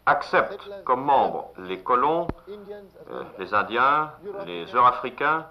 accepte 0.07 0.69
comme 0.85 1.05
membres 1.05 1.53
les 1.59 1.81
colons, 1.81 2.27
euh, 2.49 3.23
les 3.39 3.55
Indiens, 3.55 4.11
les 4.47 4.65
Eurafricains, 4.75 5.47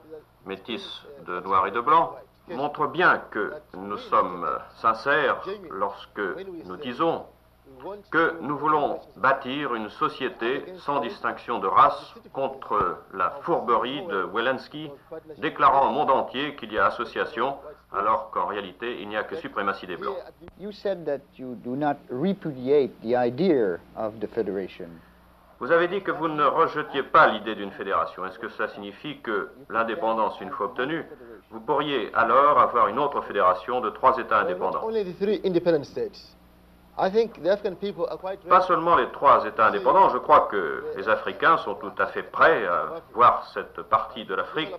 métis 0.50 0.86
de 1.28 1.40
noir 1.42 1.68
et 1.68 1.72
de 1.72 1.80
blanc, 1.80 2.16
montre 2.50 2.88
bien 2.88 3.22
que 3.30 3.54
nous 3.78 3.98
sommes 3.98 4.48
sincères 4.82 5.42
lorsque 5.70 6.28
nous 6.66 6.78
disons 6.78 7.24
que 8.12 8.34
nous 8.42 8.58
voulons 8.58 9.00
bâtir 9.16 9.76
une 9.76 9.90
société 9.90 10.66
sans 10.80 11.00
distinction 11.02 11.60
de 11.60 11.68
race 11.68 12.16
contre 12.34 12.98
la 13.14 13.30
fourberie 13.44 14.06
de 14.08 14.28
Welensky, 14.34 14.90
déclarant 15.38 15.88
au 15.88 15.92
monde 15.92 16.10
entier 16.10 16.56
qu'il 16.56 16.74
y 16.74 16.80
a 16.80 16.88
association 16.88 17.56
alors 17.94 18.32
qu'en 18.32 18.48
réalité, 18.48 19.02
il 19.02 19.08
n'y 19.10 19.18
a 19.18 19.24
que 19.24 19.36
suprématie 19.36 19.88
des 19.88 19.98
Blancs. 19.98 20.18
Vous 25.60 25.72
avez 25.72 25.90
dit 25.90 26.02
que 26.02 26.12
vous 26.12 26.30
ne 26.30 26.44
rejetiez 26.46 27.04
pas 27.04 27.28
l'idée 27.28 27.54
d'une 27.56 27.72
fédération. 27.72 28.26
Est-ce 28.26 28.40
que 28.40 28.48
cela 28.50 28.70
signifie 28.70 29.20
que 29.20 29.50
l'indépendance, 29.70 30.40
une 30.40 30.52
fois 30.52 30.68
obtenue, 30.68 31.04
vous 31.52 31.60
pourriez 31.60 32.12
alors 32.14 32.60
avoir 32.60 32.88
une 32.88 32.98
autre 32.98 33.22
fédération 33.24 33.82
de 33.82 33.90
trois 33.90 34.18
États 34.18 34.40
indépendants? 34.40 34.80
Pas 38.50 38.62
seulement 38.62 38.96
les 38.96 39.10
trois 39.12 39.46
États 39.46 39.68
indépendants, 39.68 40.10
je 40.10 40.18
crois 40.18 40.48
que 40.52 40.84
les 40.98 41.08
Africains 41.08 41.58
sont 41.58 41.76
tout 41.76 41.92
à 41.98 42.08
fait 42.08 42.24
prêts 42.24 42.66
à 42.68 43.02
voir 43.14 43.48
cette 43.54 43.82
partie 43.84 44.26
de 44.26 44.36
l'Afrique 44.36 44.74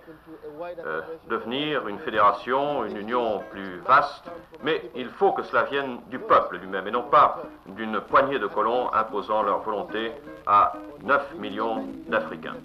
euh, 0.85 1.01
devenir 1.29 1.87
une 1.87 1.99
fédération, 1.99 2.85
une 2.85 2.97
union 2.97 3.41
plus 3.51 3.79
vaste, 3.79 4.29
mais 4.63 4.91
il 4.95 5.09
faut 5.09 5.31
que 5.31 5.43
cela 5.43 5.63
vienne 5.63 5.99
du 6.09 6.19
peuple 6.19 6.57
lui-même 6.57 6.87
et 6.87 6.91
non 6.91 7.03
pas 7.03 7.41
d'une 7.65 7.99
poignée 8.01 8.39
de 8.39 8.47
colons 8.47 8.93
imposant 8.93 9.41
leur 9.43 9.61
volonté 9.61 10.11
à 10.45 10.73
9 11.03 11.35
millions 11.39 11.85
d'Africains. 12.07 12.57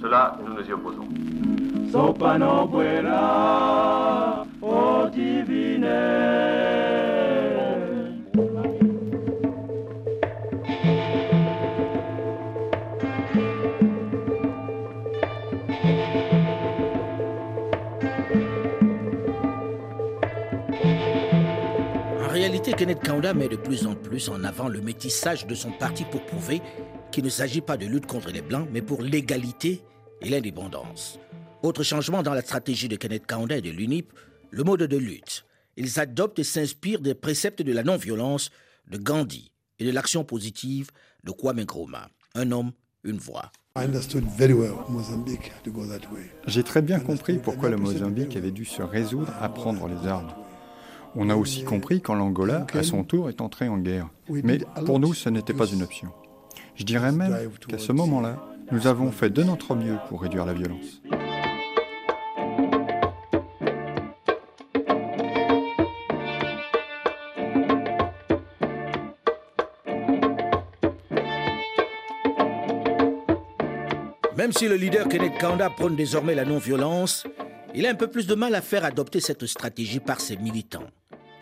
Cela, 0.00 0.36
nous 0.44 0.54
nous 0.54 0.68
y 0.68 0.72
opposons. 0.72 1.08
Kenneth 22.76 23.02
Kaunda 23.04 23.34
met 23.34 23.48
de 23.48 23.54
plus 23.54 23.86
en 23.86 23.94
plus 23.94 24.28
en 24.28 24.42
avant 24.42 24.68
le 24.68 24.80
métissage 24.80 25.46
de 25.46 25.54
son 25.54 25.70
parti 25.70 26.04
pour 26.10 26.24
prouver 26.26 26.60
qu'il 27.12 27.22
ne 27.22 27.28
s'agit 27.28 27.60
pas 27.60 27.76
de 27.76 27.86
lutte 27.86 28.06
contre 28.06 28.32
les 28.32 28.42
Blancs, 28.42 28.68
mais 28.72 28.82
pour 28.82 29.00
l'égalité 29.00 29.82
et 30.20 30.28
l'indépendance. 30.28 31.20
Autre 31.62 31.84
changement 31.84 32.24
dans 32.24 32.34
la 32.34 32.42
stratégie 32.42 32.88
de 32.88 32.96
Kenneth 32.96 33.26
Kaunda 33.26 33.56
et 33.56 33.60
de 33.60 33.70
l'UNIP, 33.70 34.12
le 34.50 34.64
mode 34.64 34.82
de 34.82 34.96
lutte. 34.96 35.44
Ils 35.76 36.00
adoptent 36.00 36.40
et 36.40 36.44
s'inspirent 36.44 37.00
des 37.00 37.14
préceptes 37.14 37.62
de 37.62 37.72
la 37.72 37.84
non-violence 37.84 38.50
de 38.90 38.98
Gandhi 38.98 39.52
et 39.78 39.84
de 39.84 39.92
l'action 39.92 40.24
positive 40.24 40.90
de 41.22 41.30
Kwame 41.30 41.60
Nkrumah. 41.60 42.08
Un 42.34 42.50
homme, 42.50 42.72
une 43.04 43.18
voix. 43.18 43.52
J'ai 46.46 46.62
très 46.64 46.82
bien 46.82 46.98
compris 46.98 47.38
pourquoi 47.38 47.70
le 47.70 47.76
Mozambique 47.76 48.36
avait 48.36 48.50
dû 48.50 48.64
se 48.64 48.82
résoudre 48.82 49.32
à 49.40 49.48
prendre 49.48 49.86
les 49.86 50.08
armes. 50.08 50.32
On 51.16 51.30
a 51.30 51.36
aussi 51.36 51.62
compris 51.62 52.00
quand 52.00 52.14
l'Angola, 52.14 52.66
à 52.74 52.82
son 52.82 53.04
tour, 53.04 53.28
est 53.28 53.40
entré 53.40 53.68
en 53.68 53.78
guerre. 53.78 54.08
Mais 54.28 54.58
pour 54.84 54.98
nous, 54.98 55.14
ce 55.14 55.28
n'était 55.28 55.54
pas 55.54 55.66
une 55.66 55.82
option. 55.82 56.08
Je 56.74 56.84
dirais 56.84 57.12
même 57.12 57.36
qu'à 57.68 57.78
ce 57.78 57.92
moment-là, 57.92 58.44
nous 58.72 58.86
avons 58.86 59.12
fait 59.12 59.30
de 59.30 59.42
notre 59.42 59.76
mieux 59.76 59.96
pour 60.08 60.22
réduire 60.22 60.44
la 60.44 60.54
violence. 60.54 61.00
Même 74.36 74.52
si 74.52 74.66
le 74.68 74.74
leader 74.74 75.08
Kenneth 75.08 75.38
Kaunda 75.38 75.70
prône 75.70 75.94
désormais 75.94 76.34
la 76.34 76.44
non-violence, 76.44 77.24
il 77.74 77.86
a 77.86 77.90
un 77.90 77.94
peu 77.94 78.08
plus 78.08 78.26
de 78.26 78.34
mal 78.34 78.54
à 78.54 78.60
faire 78.60 78.84
adopter 78.84 79.20
cette 79.20 79.46
stratégie 79.46 80.00
par 80.00 80.20
ses 80.20 80.36
militants. 80.36 80.84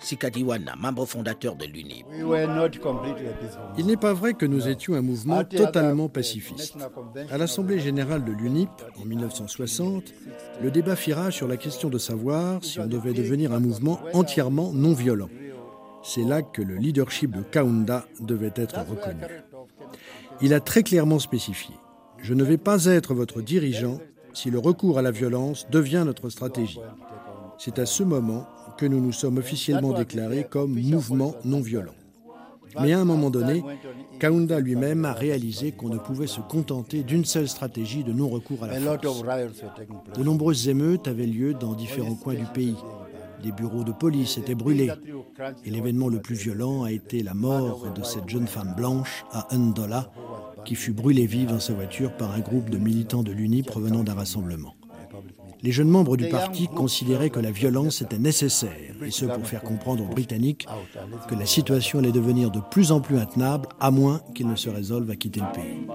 Sikadiwana, 0.03 0.75
membre 0.77 1.07
fondateur 1.07 1.57
de 1.57 1.65
l'UNIP. 1.65 2.07
Il 3.79 3.87
n'est 3.87 3.97
pas 3.97 4.13
vrai 4.13 4.35
que 4.35 4.47
nous 4.47 4.69
étions 4.69 4.95
un 4.95 5.03
mouvement 5.03 5.45
totalement 5.45 6.09
pacifiste. 6.09 6.77
À 7.31 7.39
l'Assemblée 7.39 7.79
générale 7.79 8.25
de 8.25 8.33
l'UNIP, 8.33 8.71
en 9.01 9.05
1960, 9.05 10.05
le 10.63 10.71
débat 10.71 10.97
fira 10.97 11.31
sur 11.31 11.49
la 11.49 11.57
question 11.57 11.89
de 11.89 11.99
savoir 11.99 12.63
si 12.65 12.81
on 12.81 12.87
devait 12.87 13.15
devenir 13.15 13.53
un 13.53 13.61
mouvement 13.61 14.01
entièrement 14.13 14.73
non 14.73 14.93
violent. 14.93 15.29
C'est 16.03 16.25
là 16.25 16.43
que 16.43 16.63
le 16.63 16.77
leadership 16.77 17.31
de 17.31 17.43
Kaunda 17.43 18.05
devait 18.21 18.53
être 18.57 18.81
reconnu. 18.81 19.23
Il 20.41 20.53
a 20.53 20.61
très 20.61 20.83
clairement 20.83 21.21
spécifié 21.21 21.75
Je 22.19 22.35
ne 22.35 22.43
vais 22.43 22.59
pas 22.59 22.87
être 22.87 23.15
votre 23.15 23.41
dirigeant 23.41 23.99
si 24.33 24.51
le 24.51 24.59
recours 24.59 24.99
à 24.99 25.03
la 25.03 25.11
violence 25.11 25.69
devient 25.71 26.03
notre 26.05 26.29
stratégie. 26.31 26.81
C'est 27.59 27.79
à 27.79 27.87
ce 27.87 28.03
moment 28.03 28.49
que 28.77 28.87
nous 28.87 29.01
nous 29.01 29.13
sommes 29.13 29.39
officiellement 29.39 29.93
déclarés 29.93 30.47
comme 30.49 30.79
mouvement 30.81 31.35
non 31.45 31.61
violent. 31.61 31.95
Mais 32.81 32.93
à 32.93 33.01
un 33.01 33.05
moment 33.05 33.31
donné, 33.31 33.63
Kaunda 34.19 34.61
lui-même 34.61 35.05
a 35.05 35.13
réalisé 35.13 35.73
qu'on 35.73 35.89
ne 35.89 35.99
pouvait 35.99 36.27
se 36.27 36.41
contenter 36.41 37.03
d'une 37.03 37.25
seule 37.25 37.49
stratégie 37.49 38.05
de 38.05 38.13
non-recours 38.13 38.65
à 38.65 38.69
la 38.69 38.81
force. 38.81 39.23
De 40.17 40.23
nombreuses 40.23 40.69
émeutes 40.69 41.09
avaient 41.09 41.27
lieu 41.27 41.55
dans 41.55 41.75
différents 41.75 42.15
coins 42.15 42.35
du 42.35 42.47
pays. 42.47 42.77
Des 43.43 43.53
bureaux 43.53 43.83
de 43.83 43.93
police 43.93 44.39
étaient 44.39 44.55
brûlés. 44.55 44.91
Et 45.65 45.71
l'événement 45.71 46.09
le 46.09 46.21
plus 46.21 46.37
violent 46.37 46.85
a 46.85 46.93
été 46.93 47.23
la 47.23 47.35
mort 47.35 47.93
de 47.93 48.03
cette 48.05 48.29
jeune 48.29 48.47
femme 48.47 48.75
blanche 48.77 49.25
à 49.33 49.49
Ndola, 49.55 50.11
qui 50.65 50.77
fut 50.77 50.93
brûlée 50.93 51.27
vive 51.27 51.49
dans 51.49 51.61
sa 51.61 51.73
voiture 51.73 52.17
par 52.17 52.33
un 52.33 52.41
groupe 52.41 52.71
de 52.71 52.79
militants 52.79 53.25
de 53.25 53.33
l'UNI 53.33 53.63
provenant 53.63 54.05
d'un 54.05 54.15
rassemblement. 54.15 54.75
Les 55.63 55.71
jeunes 55.71 55.89
membres 55.89 56.17
du 56.17 56.29
parti 56.29 56.67
considéraient 56.67 57.31
que 57.31 57.39
la 57.39 57.53
violence 57.53 58.03
était 58.03 58.19
nécessaire, 58.19 58.73
et 59.05 59.11
ce 59.13 59.27
pour 59.27 59.47
faire 59.47 59.63
comprendre 59.63 60.03
aux 60.03 60.09
Britanniques 60.09 60.67
que 61.29 61.37
la 61.37 61.47
situation 61.47 62.01
allait 62.01 62.11
devenir 62.11 62.51
de 62.51 62.59
plus 62.59 62.91
en 62.91 63.01
plus 63.01 63.17
intenable, 63.17 63.69
à 63.79 63.93
moins 63.93 64.21
qu'ils 64.35 64.49
ne 64.49 64.57
se 64.57 64.69
résolvent 64.69 65.11
à 65.11 65.17
quitter 65.17 65.41
le 65.41 65.53
pays. 65.53 65.87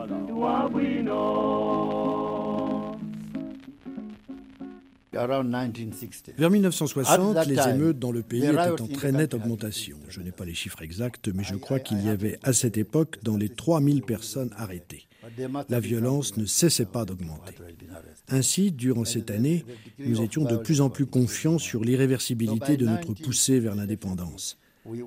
Vers 6.38 6.52
1960, 6.52 7.48
les 7.48 7.68
émeutes 7.70 8.00
dans 8.00 8.12
le 8.12 8.22
pays 8.22 8.46
étaient 8.46 8.82
en 8.82 8.88
très 8.88 9.12
nette 9.12 9.34
augmentation. 9.34 9.98
Je 10.08 10.22
n'ai 10.22 10.32
pas 10.32 10.46
les 10.46 10.54
chiffres 10.54 10.82
exacts, 10.82 11.28
mais 11.34 11.44
je 11.44 11.56
crois 11.56 11.80
qu'il 11.80 12.06
y 12.06 12.10
avait 12.10 12.40
à 12.44 12.54
cette 12.54 12.78
époque 12.78 13.18
dans 13.24 13.36
les 13.36 13.50
3000 13.50 14.04
personnes 14.04 14.52
arrêtées. 14.58 15.08
La 15.70 15.80
violence 15.80 16.38
ne 16.38 16.46
cessait 16.46 16.86
pas 16.86 17.04
d'augmenter. 17.04 17.54
Ainsi, 18.30 18.72
durant 18.72 19.06
cette 19.06 19.32
année, 19.32 19.64
nous 20.00 20.22
étions 20.22 20.44
de 20.44 20.58
plus 20.58 20.82
en 20.82 20.90
plus 20.90 21.06
confiants 21.06 21.60
sur 21.60 21.84
l'irréversibilité 21.84 22.78
de 22.78 22.86
notre 22.86 23.14
poussée 23.14 23.60
vers 23.60 23.76
l'indépendance. 23.76 24.58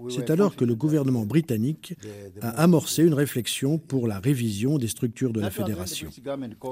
C'est 0.09 0.31
alors 0.31 0.57
que 0.57 0.65
le 0.65 0.75
gouvernement 0.75 1.25
britannique 1.25 1.95
a 2.43 2.51
amorcé 2.51 3.03
une 3.03 3.15
réflexion 3.15 3.79
pour 3.79 4.07
la 4.07 4.19
révision 4.19 4.79
des 4.79 4.89
structures 4.89 5.33
de 5.33 5.41
la 5.41 5.51
fédération. 5.51 6.11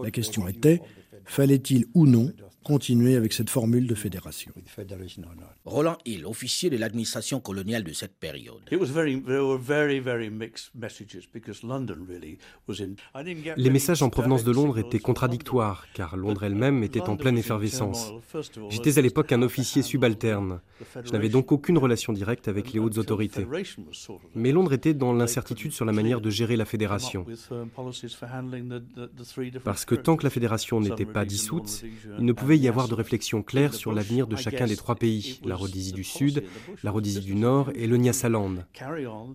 La 0.03 0.11
question 0.11 0.47
était, 0.49 0.81
fallait-il 1.25 1.87
ou 1.95 2.07
non 2.07 2.33
continuer 2.69 3.17
avec 3.17 3.33
cette 3.33 3.49
formule 3.49 3.87
de 3.87 3.95
fédération. 3.95 4.53
Roland 5.65 5.97
Hill, 6.05 6.27
officier 6.27 6.69
de 6.69 6.77
l'administration 6.77 7.41
coloniale 7.41 7.83
de 7.83 7.95
cette 7.95 8.15
période. 8.15 8.61
Les 13.57 13.71
messages 13.71 14.03
en 14.03 14.11
provenance 14.11 14.45
de 14.45 14.53
Londres 14.53 14.79
étaient 14.79 14.99
contradictoires, 14.99 15.87
car 15.95 16.19
Londres 16.19 16.45
elle-même 16.45 16.83
était 16.83 17.01
en 17.01 17.17
pleine 17.17 17.39
effervescence. 17.39 18.13
J'étais 18.69 18.99
à 18.99 19.01
l'époque 19.01 19.33
un 19.33 19.41
officier 19.41 19.81
subalterne. 19.81 20.61
Je 21.03 21.13
n'avais 21.13 21.31
donc 21.31 21.51
aucune 21.53 21.79
relation 21.79 22.13
directe 22.13 22.49
avec 22.49 22.75
les 22.75 22.81
hautes 22.81 22.99
autorités. 22.99 23.47
Mais 24.35 24.53
Londres 24.53 24.75
était 24.75 24.93
dans 24.93 25.15
l'incertitude 25.15 25.73
sur 25.73 25.87
la 25.87 25.93
manière 25.93 26.21
de 26.21 26.29
gérer 26.29 26.57
la 26.57 26.67
fédération. 26.67 27.25
Parce 29.65 29.87
que 29.87 29.95
tant 29.95 30.17
que 30.19 30.25
la 30.25 30.31
fédération 30.31 30.83
n'était 30.83 31.07
pas 31.07 31.25
dissoute, 31.25 31.83
il 32.19 32.27
ne 32.27 32.33
pouvait 32.35 32.58
y 32.59 32.69
avoir 32.69 32.89
de 32.89 32.95
réflexion 32.95 33.43
claire 33.43 33.75
sur 33.75 33.93
l'avenir 33.93 34.27
de 34.27 34.37
chacun 34.37 34.67
des 34.67 34.77
trois 34.77 34.95
pays, 34.95 35.41
la 35.45 35.57
Rhodésie 35.57 35.93
du 35.93 36.05
Sud, 36.05 36.45
la 36.83 36.91
Rhodésie 36.91 37.21
du 37.21 37.35
Nord 37.35 37.71
et 37.75 37.87
le 37.87 37.97
Nyasaland. 37.97 38.57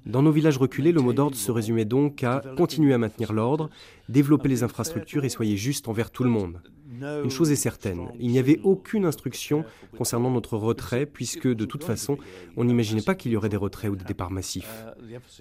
Dans 0.05 0.21
nos 0.21 0.31
villages 0.31 0.57
reculés, 0.57 0.91
le 0.91 1.01
mot 1.01 1.13
d'ordre 1.13 1.36
se 1.36 1.51
résumait 1.51 1.86
donc 1.86 2.23
à 2.23 2.41
continuer 2.57 2.93
à 2.93 2.97
maintenir 2.97 3.33
l'ordre, 3.33 3.69
développer 4.09 4.49
les 4.49 4.63
infrastructures 4.63 5.25
et 5.25 5.29
soyez 5.29 5.57
juste 5.57 5.88
envers 5.88 6.12
tout 6.12 6.23
le 6.23 6.29
monde. 6.29 6.62
Une 7.01 7.29
chose 7.29 7.51
est 7.51 7.55
certaine, 7.55 8.07
il 8.19 8.29
n'y 8.29 8.39
avait 8.39 8.59
aucune 8.63 9.05
instruction 9.05 9.65
concernant 9.97 10.29
notre 10.29 10.57
retrait, 10.57 11.05
puisque 11.05 11.47
de 11.47 11.65
toute 11.65 11.83
façon, 11.83 12.17
on 12.55 12.63
n'imaginait 12.63 13.01
pas 13.01 13.15
qu'il 13.15 13.31
y 13.31 13.36
aurait 13.36 13.49
des 13.49 13.57
retraits 13.57 13.91
ou 13.91 13.95
des 13.95 14.05
départs 14.05 14.31
massifs. 14.31 14.86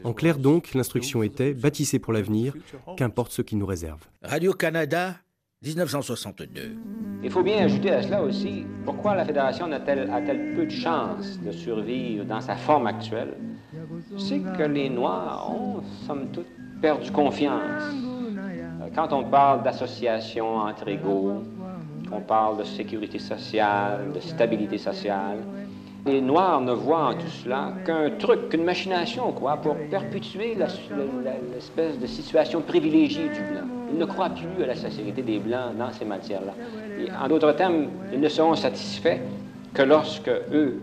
En 0.03 0.13
clair 0.13 0.39
donc, 0.39 0.75
l'instruction 0.75 1.23
était 1.23 1.55
bâtissez 1.55 1.99
pour 1.99 2.13
l'avenir, 2.13 2.55
qu'importe 2.97 3.33
ce 3.33 3.43
qu'il 3.43 3.59
nous 3.59 3.67
réserve. 3.67 4.01
Radio-Canada, 4.23 5.17
1962. 5.65 6.77
Il 7.23 7.31
faut 7.31 7.43
bien 7.43 7.65
ajouter 7.65 7.93
à 7.93 8.03
cela 8.03 8.23
aussi 8.23 8.67
pourquoi 8.85 9.15
la 9.15 9.25
Fédération 9.25 9.71
a-t-elle 9.71 10.55
peu 10.57 10.67
de 10.67 10.71
chances 10.71 11.39
de 11.41 11.53
survivre 11.53 12.25
dans 12.25 12.41
sa 12.41 12.57
forme 12.57 12.89
actuelle? 12.89 13.35
C'est 14.19 14.41
que 14.59 14.65
les 14.65 14.91
Noirs 14.91 15.49
ont, 15.51 15.83
somme 16.05 16.29
toute, 16.33 16.49
perdu 16.81 17.13
confiance. 17.13 17.83
Quand 18.95 19.13
on 19.13 19.25
parle 19.25 19.63
d'association 19.63 20.57
entre 20.57 20.89
égaux, 20.89 21.45
on 22.11 22.21
parle 22.21 22.59
de 22.59 22.65
sécurité 22.65 23.21
sociale, 23.21 24.13
de 24.13 24.21
stabilité 24.21 24.79
sociale, 24.79 25.39
les 26.05 26.21
Noirs 26.21 26.61
ne 26.61 26.73
voient 26.73 27.11
en 27.11 27.15
tout 27.15 27.29
cela 27.45 27.73
qu'un 27.87 28.11
truc, 28.11 28.49
qu'une 28.49 28.65
machination, 28.65 29.31
quoi, 29.33 29.57
pour 29.57 29.77
perpétuer 29.89 30.57
l'espèce 30.57 31.99
de 32.01 32.07
situation 32.07 32.61
privilégiée 32.61 33.29
du 33.29 33.41
blanc. 33.53 33.82
Ils 33.93 33.99
ne 33.99 34.05
croient 34.07 34.31
plus 34.31 34.65
à 34.65 34.67
la 34.67 34.75
sincérité 34.75 35.23
des 35.23 35.39
Blancs 35.39 35.77
dans 35.79 35.93
ces 35.93 36.05
matières-là. 36.05 36.55
En 37.23 37.29
d'autres 37.29 37.53
termes, 37.53 37.89
ils 38.13 38.21
ne 38.21 38.29
seront 38.29 38.55
satisfaits 38.55 39.19
que 39.75 39.83
lorsque 39.83 40.29
eux 40.29 40.81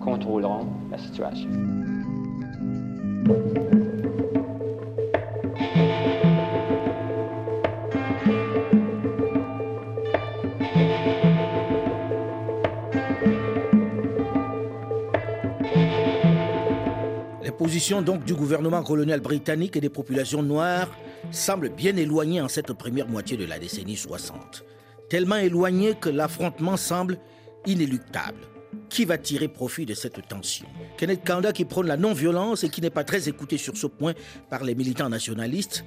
contrôleront 0.00 0.66
la 0.90 0.98
situation. 0.98 1.48
position 17.62 18.02
donc 18.02 18.24
du 18.24 18.34
gouvernement 18.34 18.82
colonial 18.82 19.20
britannique 19.20 19.76
et 19.76 19.80
des 19.80 19.88
populations 19.88 20.42
noires 20.42 20.88
semble 21.32 21.70
bien 21.70 21.96
éloignée 21.96 22.40
en 22.40 22.48
cette 22.48 22.72
première 22.72 23.08
moitié 23.08 23.36
de 23.36 23.44
la 23.44 23.58
décennie 23.58 23.96
60. 23.96 24.64
Tellement 25.08 25.36
éloignée 25.36 25.94
que 25.94 26.08
l'affrontement 26.08 26.76
semble 26.76 27.18
inéluctable. 27.66 28.38
Qui 28.88 29.04
va 29.04 29.18
tirer 29.18 29.48
profit 29.48 29.86
de 29.86 29.94
cette 29.94 30.26
tension? 30.28 30.66
Kenneth 30.96 31.24
Kaunda 31.24 31.52
qui 31.52 31.64
prône 31.64 31.86
la 31.86 31.96
non-violence 31.96 32.64
et 32.64 32.68
qui 32.68 32.80
n'est 32.80 32.90
pas 32.90 33.04
très 33.04 33.28
écouté 33.28 33.58
sur 33.58 33.76
ce 33.76 33.86
point 33.86 34.14
par 34.50 34.64
les 34.64 34.74
militants 34.74 35.08
nationalistes, 35.08 35.84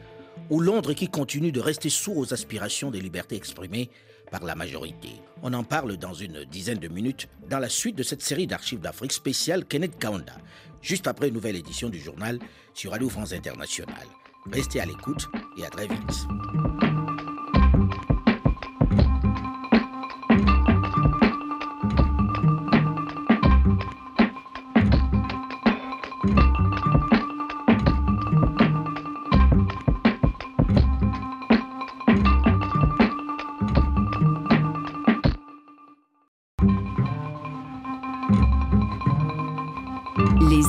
ou 0.49 0.59
Londres 0.59 0.93
qui 0.93 1.07
continue 1.07 1.51
de 1.51 1.59
rester 1.59 1.89
sourd 1.89 2.17
aux 2.17 2.33
aspirations 2.33 2.91
des 2.91 3.01
libertés 3.01 3.35
exprimées 3.35 3.89
par 4.31 4.43
la 4.43 4.55
majorité. 4.55 5.09
On 5.43 5.53
en 5.53 5.63
parle 5.63 5.97
dans 5.97 6.13
une 6.13 6.43
dizaine 6.45 6.79
de 6.79 6.87
minutes 6.87 7.27
dans 7.49 7.59
la 7.59 7.69
suite 7.69 7.95
de 7.95 8.03
cette 8.03 8.21
série 8.21 8.47
d'archives 8.47 8.81
d'Afrique 8.81 9.13
spéciale 9.13 9.65
Kenneth 9.65 9.97
Kaunda, 9.97 10.35
juste 10.81 11.07
après 11.07 11.29
une 11.29 11.35
nouvelle 11.35 11.55
édition 11.55 11.89
du 11.89 11.99
journal 11.99 12.39
sur 12.73 12.91
Radio 12.91 13.09
France 13.09 13.33
Internationale. 13.33 14.07
Restez 14.51 14.79
à 14.79 14.85
l'écoute 14.85 15.29
et 15.57 15.65
à 15.65 15.69
très 15.69 15.87
vite. 15.87 16.27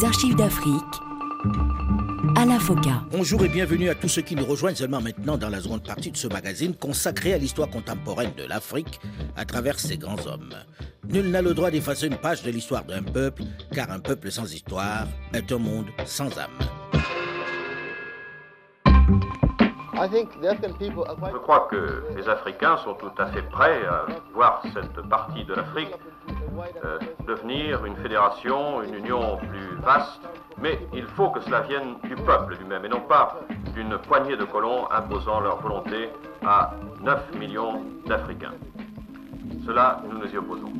archives 0.07 0.37
d'Afrique 0.37 1.03
FOCA. 2.37 3.03
Bonjour 3.11 3.43
et 3.45 3.49
bienvenue 3.49 3.89
à 3.89 3.95
tous 3.95 4.09
ceux 4.09 4.21
qui 4.21 4.37
nous 4.37 4.45
rejoignent 4.45 4.75
seulement 4.75 5.01
maintenant 5.01 5.39
dans 5.39 5.49
la 5.49 5.59
seconde 5.61 5.83
partie 5.83 6.11
de 6.11 6.17
ce 6.19 6.29
magazine 6.29 6.77
consacré 6.77 7.33
à 7.33 7.39
l'histoire 7.39 7.71
contemporaine 7.71 8.35
de 8.37 8.45
l'Afrique 8.45 9.01
à 9.37 9.47
travers 9.47 9.79
ses 9.79 9.97
grands 9.97 10.27
hommes. 10.27 10.53
Nul 11.09 11.31
n'a 11.31 11.41
le 11.41 11.55
droit 11.55 11.71
d'effacer 11.71 12.09
une 12.09 12.19
page 12.19 12.43
de 12.43 12.51
l'histoire 12.51 12.85
d'un 12.85 13.03
peuple, 13.03 13.45
car 13.73 13.91
un 13.91 14.01
peuple 14.01 14.31
sans 14.31 14.53
histoire 14.53 15.07
est 15.33 15.51
un 15.51 15.59
monde 15.59 15.87
sans 16.05 16.27
âme. 16.39 16.51
Je 19.95 21.39
crois 21.39 21.69
que 21.71 22.05
les 22.17 22.29
Africains 22.29 22.77
sont 22.85 22.95
tout 22.95 23.13
à 23.17 23.27
fait 23.29 23.49
prêts 23.51 23.81
à 23.87 24.05
voir 24.35 24.63
cette 24.75 25.09
partie 25.09 25.45
de 25.45 25.55
l'Afrique 25.55 25.95
euh, 26.85 26.99
devenir 27.27 27.85
une 27.85 27.97
fédération, 27.97 28.83
une 28.83 28.95
union 28.95 29.39
plus 29.39 29.77
vaste, 29.83 30.21
mais 30.61 30.79
il 30.95 31.05
faut 31.05 31.29
que 31.31 31.41
cela 31.41 31.61
vienne 31.61 31.97
du 32.05 32.15
peuple 32.17 32.57
lui-même 32.59 32.85
et 32.85 32.89
non 32.89 33.01
pas 33.01 33.41
d'une 33.75 33.99
poignée 33.99 34.37
de 34.37 34.45
colons 34.45 34.91
imposant 34.91 35.41
leur 35.41 35.61
volonté 35.61 36.09
à 36.45 36.73
9 37.03 37.35
millions 37.39 37.83
d'Africains. 38.07 38.55
Cela, 39.67 40.03
nous 40.09 40.19
nous 40.19 40.33
y 40.33 40.37
opposons. 40.37 40.73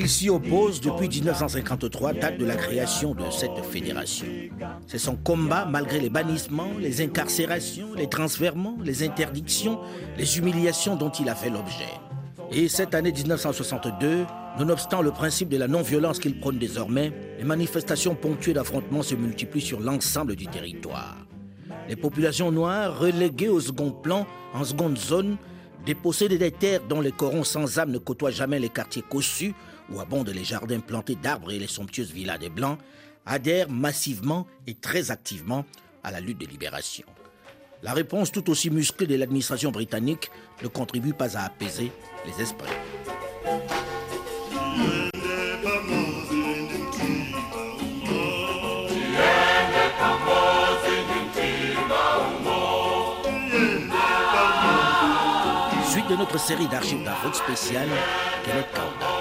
Il 0.00 0.08
s'y 0.08 0.30
oppose 0.30 0.80
depuis 0.80 1.10
1953, 1.10 2.14
date 2.14 2.38
de 2.38 2.46
la 2.46 2.56
création 2.56 3.14
de 3.14 3.30
cette 3.30 3.62
fédération. 3.70 4.24
C'est 4.86 4.96
son 4.96 5.14
combat 5.14 5.66
malgré 5.66 6.00
les 6.00 6.08
bannissements, 6.08 6.70
les 6.80 7.02
incarcérations, 7.02 7.92
les 7.94 8.08
transferments, 8.08 8.78
les 8.82 9.02
interdictions, 9.02 9.78
les 10.16 10.38
humiliations 10.38 10.96
dont 10.96 11.10
il 11.10 11.28
a 11.28 11.34
fait 11.34 11.50
l'objet. 11.50 11.92
Et 12.50 12.68
cette 12.68 12.94
année 12.94 13.12
1962, 13.12 14.24
nonobstant 14.58 15.02
le 15.02 15.10
principe 15.10 15.50
de 15.50 15.58
la 15.58 15.68
non-violence 15.68 16.18
qu'il 16.18 16.40
prône 16.40 16.56
désormais, 16.56 17.12
les 17.36 17.44
manifestations 17.44 18.14
ponctuées 18.14 18.54
d'affrontements 18.54 19.02
se 19.02 19.14
multiplient 19.14 19.60
sur 19.60 19.80
l'ensemble 19.80 20.34
du 20.34 20.46
territoire. 20.46 21.26
Les 21.90 21.96
populations 21.96 22.50
noires, 22.50 22.98
reléguées 22.98 23.50
au 23.50 23.60
second 23.60 23.90
plan, 23.90 24.26
en 24.54 24.64
seconde 24.64 24.96
zone, 24.96 25.36
dépossédées 25.84 26.38
des 26.38 26.52
terres 26.52 26.80
dont 26.88 27.02
les 27.02 27.12
corons 27.12 27.44
sans 27.44 27.78
âme 27.78 27.90
ne 27.90 27.98
côtoient 27.98 28.30
jamais 28.30 28.58
les 28.58 28.70
quartiers 28.70 29.04
cossus, 29.08 29.54
où 29.90 30.00
abondent 30.00 30.30
les 30.30 30.44
jardins 30.44 30.80
plantés 30.80 31.16
d'arbres 31.16 31.50
et 31.52 31.58
les 31.58 31.66
somptueuses 31.66 32.12
villas 32.12 32.38
des 32.38 32.48
Blancs, 32.48 32.78
adhèrent 33.26 33.70
massivement 33.70 34.46
et 34.66 34.74
très 34.74 35.10
activement 35.10 35.64
à 36.02 36.10
la 36.10 36.20
lutte 36.20 36.40
de 36.40 36.46
libération. 36.46 37.06
La 37.82 37.92
réponse 37.92 38.30
tout 38.30 38.50
aussi 38.50 38.70
musclée 38.70 39.06
de 39.06 39.16
l'administration 39.16 39.70
britannique 39.70 40.30
ne 40.62 40.68
contribue 40.68 41.14
pas 41.14 41.36
à 41.36 41.44
apaiser 41.44 41.90
les 42.26 42.42
esprits. 42.42 42.68
Suite 55.90 56.08
de 56.08 56.16
notre 56.16 56.38
série 56.38 56.68
d'archives 56.68 57.02
d'Afrique 57.02 57.34
spéciale, 57.34 57.88
Kenneth 58.44 58.68
Kaunda. 58.74 59.19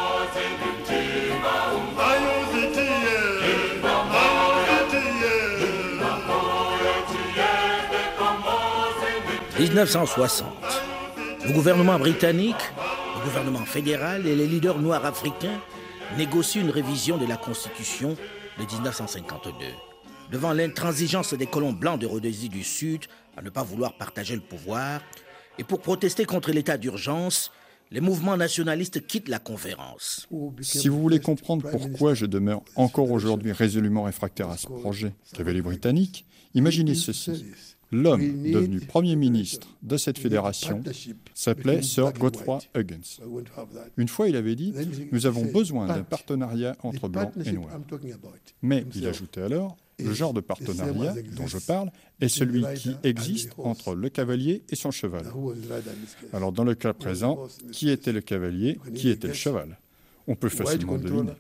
1960. 9.60 10.48
Le 11.46 11.52
gouvernement 11.52 12.00
britannique, 12.00 12.56
le 13.18 13.26
gouvernement 13.26 13.66
fédéral 13.66 14.26
et 14.26 14.34
les 14.34 14.48
leaders 14.48 14.80
noirs 14.80 15.04
africains 15.04 15.60
négocient 16.18 16.62
une 16.62 16.70
révision 16.70 17.18
de 17.18 17.26
la 17.26 17.36
Constitution 17.36 18.16
de 18.58 18.64
1952. 18.64 19.52
Devant 20.32 20.54
l'intransigeance 20.54 21.34
des 21.34 21.46
colons 21.46 21.74
blancs 21.74 22.00
de 22.00 22.08
Rhodésie 22.08 22.48
du 22.48 22.64
Sud 22.64 23.02
à 23.36 23.42
ne 23.42 23.50
pas 23.50 23.64
vouloir 23.64 23.98
partager 23.98 24.34
le 24.34 24.42
pouvoir, 24.42 25.02
et 25.58 25.66
pour 25.66 25.82
protester 25.82 26.24
contre 26.24 26.52
l'état 26.52 26.78
d'urgence, 26.78 27.52
les 27.92 28.00
mouvements 28.00 28.38
nationalistes 28.38 29.06
quittent 29.08 29.28
la 29.28 29.40
conférence. 29.40 30.26
Si 30.62 30.88
vous 30.88 31.02
voulez 31.02 31.20
comprendre 31.20 31.70
pourquoi 31.70 32.14
je 32.14 32.26
demeure 32.26 32.62
encore 32.78 33.12
aujourd'hui 33.12 33.52
résolument 33.52 34.04
réfractaire 34.04 34.50
à 34.50 34.56
ce 34.56 34.68
projet 34.68 35.12
qu'avaient 35.34 35.54
les 35.54 35.62
Britanniques, 35.62 36.26
imaginez 36.54 36.96
ceci. 36.96 37.44
L'homme 37.92 38.44
devenu 38.44 38.80
Premier 38.82 39.16
ministre 39.16 39.68
de 39.82 39.98
cette 39.98 40.20
fédération 40.20 40.84
s'appelait 41.34 41.82
Sir 41.82 42.14
Godfrey 42.14 42.60
Huggins. 42.76 43.20
Une 43.98 44.08
fois, 44.08 44.30
il 44.30 44.36
avait 44.36 44.56
dit 44.56 44.74
Nous 45.12 45.26
avons 45.26 45.46
besoin 45.46 45.88
d'un 45.88 46.04
partenariat 46.04 46.76
entre 46.84 47.08
blancs 47.08 47.34
et 47.46 47.52
noirs. 47.52 47.80
Mais, 48.62 48.86
il 48.96 49.08
ajoutait 49.08 49.42
alors 49.42 49.78
le 50.00 50.14
genre 50.14 50.34
de 50.34 50.40
partenariat 50.40 51.14
dont 51.36 51.48
je 51.48 51.58
parle 51.58 51.92
est 52.22 52.30
celui 52.30 52.64
qui 52.76 52.96
existe 53.04 53.52
entre 53.58 53.96
le 53.96 54.10
cavalier 54.10 54.64
et 54.70 54.76
son 54.76 54.92
cheval. 54.92 55.26
Alors, 56.34 56.52
dans 56.52 56.64
le 56.64 56.76
cas 56.76 56.94
présent, 56.94 57.48
qui 57.72 57.90
était 57.90 58.14
le 58.14 58.22
cavalier 58.22 58.80
Qui 58.96 59.10
était 59.10 59.28
le 59.28 59.34
cheval? 59.34 59.78
On 60.28 60.36
peut 60.36 60.50
facilement 60.50 60.98
deviner. 60.98 61.34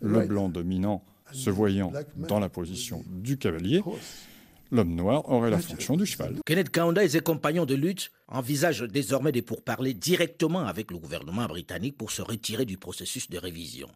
Le 0.00 0.26
blanc 0.26 0.48
dominant 0.48 1.04
se 1.32 1.50
voyant 1.50 1.92
dans 2.16 2.40
la 2.40 2.48
position 2.48 3.04
du 3.10 3.38
cavalier, 3.38 3.82
l'homme 4.72 4.94
noir 4.94 5.30
aurait 5.30 5.50
la 5.50 5.58
fonction 5.58 5.96
du 5.96 6.06
cheval. 6.06 6.40
Kenneth 6.44 6.70
Kaunda 6.70 7.04
et 7.04 7.10
ses 7.10 7.20
compagnons 7.20 7.66
de 7.66 7.74
lutte 7.74 8.10
envisagent 8.26 8.88
désormais 8.88 9.30
de 9.30 9.42
pourparler 9.42 9.94
directement 9.94 10.66
avec 10.66 10.90
le 10.90 10.98
gouvernement 10.98 11.46
britannique 11.46 11.96
pour 11.96 12.10
se 12.10 12.22
retirer 12.22 12.64
du 12.64 12.78
processus 12.78 13.30
de 13.30 13.38
révision. 13.38 13.88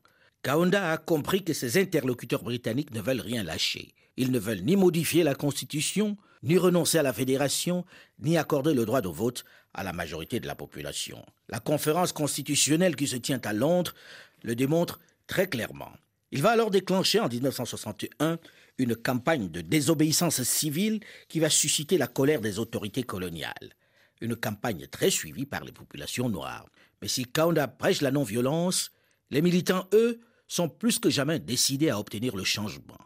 Kaunda 0.43 0.93
a 0.93 0.99
compris 0.99 1.43
que 1.43 1.55
ses 1.55 1.81
interlocuteurs 1.81 2.45
britanniques 2.45 2.95
ne 2.95 3.01
veulent 3.01 3.21
rien 3.21 3.43
lâcher. 3.43 3.95
Ils 4.17 4.31
ne 4.31 4.39
veulent 4.39 4.63
ni 4.63 4.77
modifier 4.77 5.25
la 5.25 5.35
Constitution, 5.35 6.17
ni 6.43 6.59
renoncer 6.59 6.99
à 6.99 7.03
la 7.03 7.13
fédération, 7.13 7.85
ni 8.21 8.39
accorder 8.39 8.75
le 8.75 8.85
droit 8.85 9.01
de 9.01 9.09
vote 9.09 9.45
à 9.75 9.83
la 9.83 9.93
majorité 9.93 10.41
de 10.41 10.47
la 10.47 10.55
population. 10.55 11.25
La 11.49 11.59
conférence 11.59 12.13
constitutionnelle 12.13 12.97
qui 12.97 13.07
se 13.07 13.17
tient 13.17 13.41
à 13.45 13.53
Londres 13.53 13.95
le 14.43 14.55
démontre 14.55 15.01
très 15.27 15.49
clairement. 15.49 15.93
Il 16.33 16.43
va 16.43 16.51
alors 16.51 16.71
déclencher 16.71 17.21
en 17.21 17.29
1961 17.29 18.39
une 18.79 18.97
campagne 18.97 19.49
de 19.49 19.61
désobéissance 19.61 20.43
civile 20.43 21.01
qui 21.29 21.41
va 21.41 21.51
susciter 21.51 21.99
la 21.99 22.07
colère 22.07 22.41
des 22.41 22.59
autorités 22.59 23.03
coloniales. 23.03 23.75
Une 24.21 24.37
campagne 24.37 24.87
très 24.87 25.11
suivie 25.11 25.47
par 25.47 25.65
les 25.65 25.73
populations 25.73 26.29
noires. 26.29 26.67
Mais 27.01 27.09
si 27.09 27.25
Kaunda 27.25 27.69
prêche 27.69 28.01
la 28.01 28.11
non-violence, 28.11 28.91
les 29.31 29.43
militants, 29.43 29.89
eux, 29.93 30.21
sont 30.49 30.69
plus 30.69 30.99
que 30.99 31.11
jamais 31.11 31.39
décidés 31.39 31.91
à 31.91 31.99
obtenir 31.99 32.37
le 32.37 32.45
changement. 32.45 32.99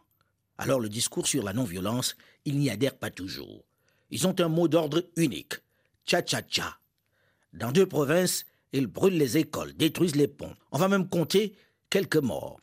Alors 0.59 0.81
le 0.81 0.89
discours 0.89 1.27
sur 1.27 1.43
la 1.43 1.53
non-violence, 1.53 2.17
ils 2.45 2.59
n'y 2.59 2.71
adhèrent 2.71 2.99
pas 2.99 3.11
toujours. 3.11 3.65
Ils 4.11 4.27
ont 4.27 4.39
un 4.41 4.49
mot 4.49 4.69
d'ordre 4.69 5.09
unique, 5.17 5.55
cha-cha-cha. 6.05 6.79
Dans 7.53 7.73
deux 7.73 7.87
provinces, 7.87 8.45
ils 8.73 8.87
brûlent 8.87 9.17
les 9.17 9.39
écoles, 9.39 9.73
détruisent 9.73 10.17
les 10.17 10.29
ponts. 10.29 10.55
On 10.71 10.79
va 10.79 10.89
même 10.89 11.09
compter 11.09 11.57
quelques 11.89 12.17
morts. 12.17 12.61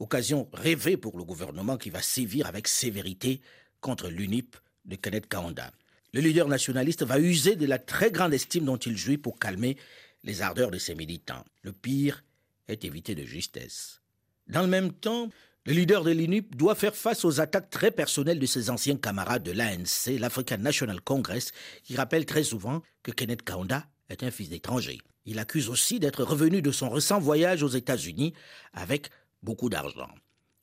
Occasion 0.00 0.48
rêvée 0.52 0.96
pour 0.96 1.18
le 1.18 1.24
gouvernement 1.24 1.76
qui 1.76 1.90
va 1.90 2.02
sévir 2.02 2.46
avec 2.46 2.68
sévérité 2.68 3.40
contre 3.80 4.08
l'UNIP 4.08 4.56
de 4.84 4.96
Kenneth 4.96 5.28
Kaunda. 5.28 5.72
Le 6.12 6.20
leader 6.20 6.48
nationaliste 6.48 7.02
va 7.02 7.18
user 7.18 7.56
de 7.56 7.66
la 7.66 7.78
très 7.78 8.10
grande 8.10 8.32
estime 8.32 8.64
dont 8.64 8.76
il 8.76 8.96
jouit 8.96 9.18
pour 9.18 9.38
calmer 9.38 9.76
les 10.22 10.40
ardeurs 10.40 10.70
de 10.70 10.78
ses 10.78 10.94
militants. 10.94 11.44
Le 11.62 11.72
pire 11.72 12.22
est 12.68 12.84
évité 12.84 13.14
de 13.14 13.24
justesse. 13.24 14.00
Dans 14.46 14.62
le 14.62 14.68
même 14.68 14.92
temps, 14.92 15.28
le 15.66 15.72
leader 15.72 16.04
de 16.04 16.12
l'UNIP 16.12 16.56
doit 16.56 16.74
faire 16.74 16.94
face 16.94 17.24
aux 17.24 17.40
attaques 17.40 17.68
très 17.68 17.90
personnelles 17.90 18.38
de 18.38 18.46
ses 18.46 18.70
anciens 18.70 18.96
camarades 18.96 19.42
de 19.42 19.52
l'ANC, 19.52 20.18
l'African 20.18 20.58
National 20.58 21.00
Congress, 21.00 21.52
qui 21.82 21.96
rappellent 21.96 22.24
très 22.24 22.44
souvent 22.44 22.82
que 23.02 23.10
Kenneth 23.10 23.42
Kaunda 23.42 23.84
est 24.08 24.22
un 24.22 24.30
fils 24.30 24.48
d'étranger. 24.48 24.98
Il 25.26 25.38
accuse 25.38 25.68
aussi 25.68 26.00
d'être 26.00 26.22
revenu 26.22 26.62
de 26.62 26.70
son 26.70 26.88
récent 26.88 27.20
voyage 27.20 27.62
aux 27.62 27.68
États-Unis 27.68 28.32
avec 28.72 29.10
beaucoup 29.42 29.68
d'argent, 29.68 30.08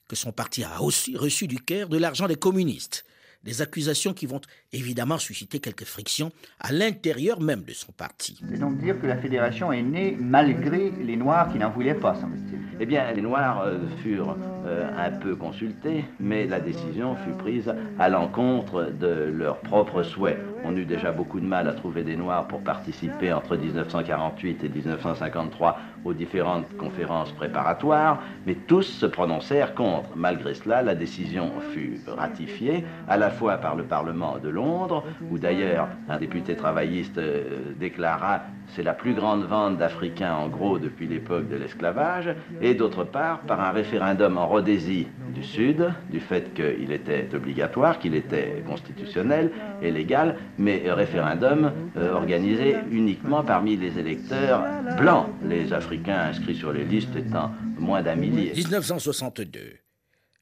que 0.08 0.16
son 0.16 0.32
parti 0.32 0.64
a 0.64 0.82
aussi 0.82 1.16
reçu 1.18 1.48
du 1.48 1.60
Caire 1.60 1.90
de 1.90 1.98
l'argent 1.98 2.28
des 2.28 2.36
communistes, 2.36 3.06
des 3.46 3.62
accusations 3.62 4.14
qui 4.14 4.26
vont 4.26 4.42
évidemment 4.74 5.20
susciter 5.20 5.60
quelques 5.60 5.86
frictions 5.86 6.32
à 6.60 6.72
l'intérieur 6.72 7.40
même 7.40 7.64
de 7.64 7.74
son 7.74 7.92
parti. 7.92 8.42
C'est 8.50 8.60
donc 8.60 8.80
dire 8.80 9.00
que 9.00 9.06
la 9.06 9.18
fédération 9.18 9.72
est 9.72 9.84
née 9.84 10.18
malgré 10.20 10.92
les 10.92 11.16
Noirs 11.16 11.52
qui 11.52 11.60
n'en 11.60 11.70
voulaient 11.70 11.94
pas, 11.94 12.16
semble-t-il. 12.16 12.60
Eh 12.80 12.86
bien, 12.86 13.10
les 13.14 13.22
Noirs 13.22 13.62
euh, 13.62 13.80
furent 14.02 14.36
euh, 14.66 14.90
un 14.98 15.12
peu 15.12 15.36
consultés, 15.36 16.04
mais 16.20 16.48
la 16.48 16.60
décision 16.60 17.16
fut 17.18 17.32
prise 17.38 17.74
à 18.00 18.10
l'encontre 18.10 18.92
de 19.00 19.32
leurs 19.32 19.60
propres 19.60 20.04
souhaits. 20.04 20.40
On 20.68 20.76
eut 20.76 20.86
déjà 20.86 21.12
beaucoup 21.12 21.40
de 21.40 21.46
mal 21.46 21.68
à 21.68 21.74
trouver 21.74 22.04
des 22.04 22.16
Noirs 22.16 22.48
pour 22.48 22.62
participer 22.62 23.32
entre 23.32 23.56
1948 23.56 24.64
et 24.64 24.70
1953 24.70 25.78
aux 26.04 26.14
différentes 26.14 26.76
conférences 26.78 27.32
préparatoires, 27.34 28.20
mais 28.48 28.56
tous 28.56 28.82
se 28.82 29.06
prononcèrent 29.06 29.76
contre. 29.76 30.10
Malgré 30.16 30.56
cela, 30.56 30.82
la 30.82 30.96
décision 30.96 31.52
fut 31.72 32.00
ratifiée, 32.08 32.84
à 33.08 33.18
la 33.18 33.30
fois 33.30 33.58
par 33.58 33.76
le 33.76 33.84
Parlement 33.84 34.38
de 34.40 34.50
Londres, 34.50 35.04
où 35.30 35.38
d'ailleurs 35.38 35.88
un 36.10 36.18
député 36.18 36.56
travailliste 36.56 37.20
euh, 37.20 37.74
déclara 37.80 38.42
c'est 38.76 38.84
la 38.84 38.94
plus 38.94 39.14
grande 39.14 39.46
vente 39.46 39.78
d'Africains 39.78 40.34
en 40.34 40.48
gros 40.48 40.80
depuis 40.80 41.08
l'époque 41.08 41.48
de 41.50 41.56
l'esclavage, 41.56 42.30
et 42.62 42.74
d'autre 42.74 43.04
part 43.04 43.42
par 43.42 43.60
un 43.62 43.72
référendum 43.72 44.38
en 44.38 44.48
Rhodésie 44.48 45.08
du 45.34 45.44
Sud, 45.44 45.92
du 46.10 46.20
fait 46.20 46.54
qu'il 46.54 46.92
était 46.92 47.28
obligatoire, 47.34 48.00
qu'il 48.00 48.16
était 48.16 48.64
constitutionnel 48.68 49.52
et 49.82 49.92
légal, 49.92 50.38
mais 50.58 50.84
référendum 50.88 51.72
euh, 51.98 52.14
organisé 52.14 52.76
uniquement 52.92 53.44
parmi 53.44 53.78
les 53.78 53.98
électeurs 54.00 54.64
blancs, 54.98 55.28
les 55.44 55.74
Africains 55.74 56.30
inscrits 56.30 56.56
sur 56.56 56.72
les 56.72 56.86
listes 56.86 57.16
étant 57.16 57.52
moins 57.78 58.02
d'un 58.02 58.16
millier. 58.16 58.54
1962. 58.54 59.60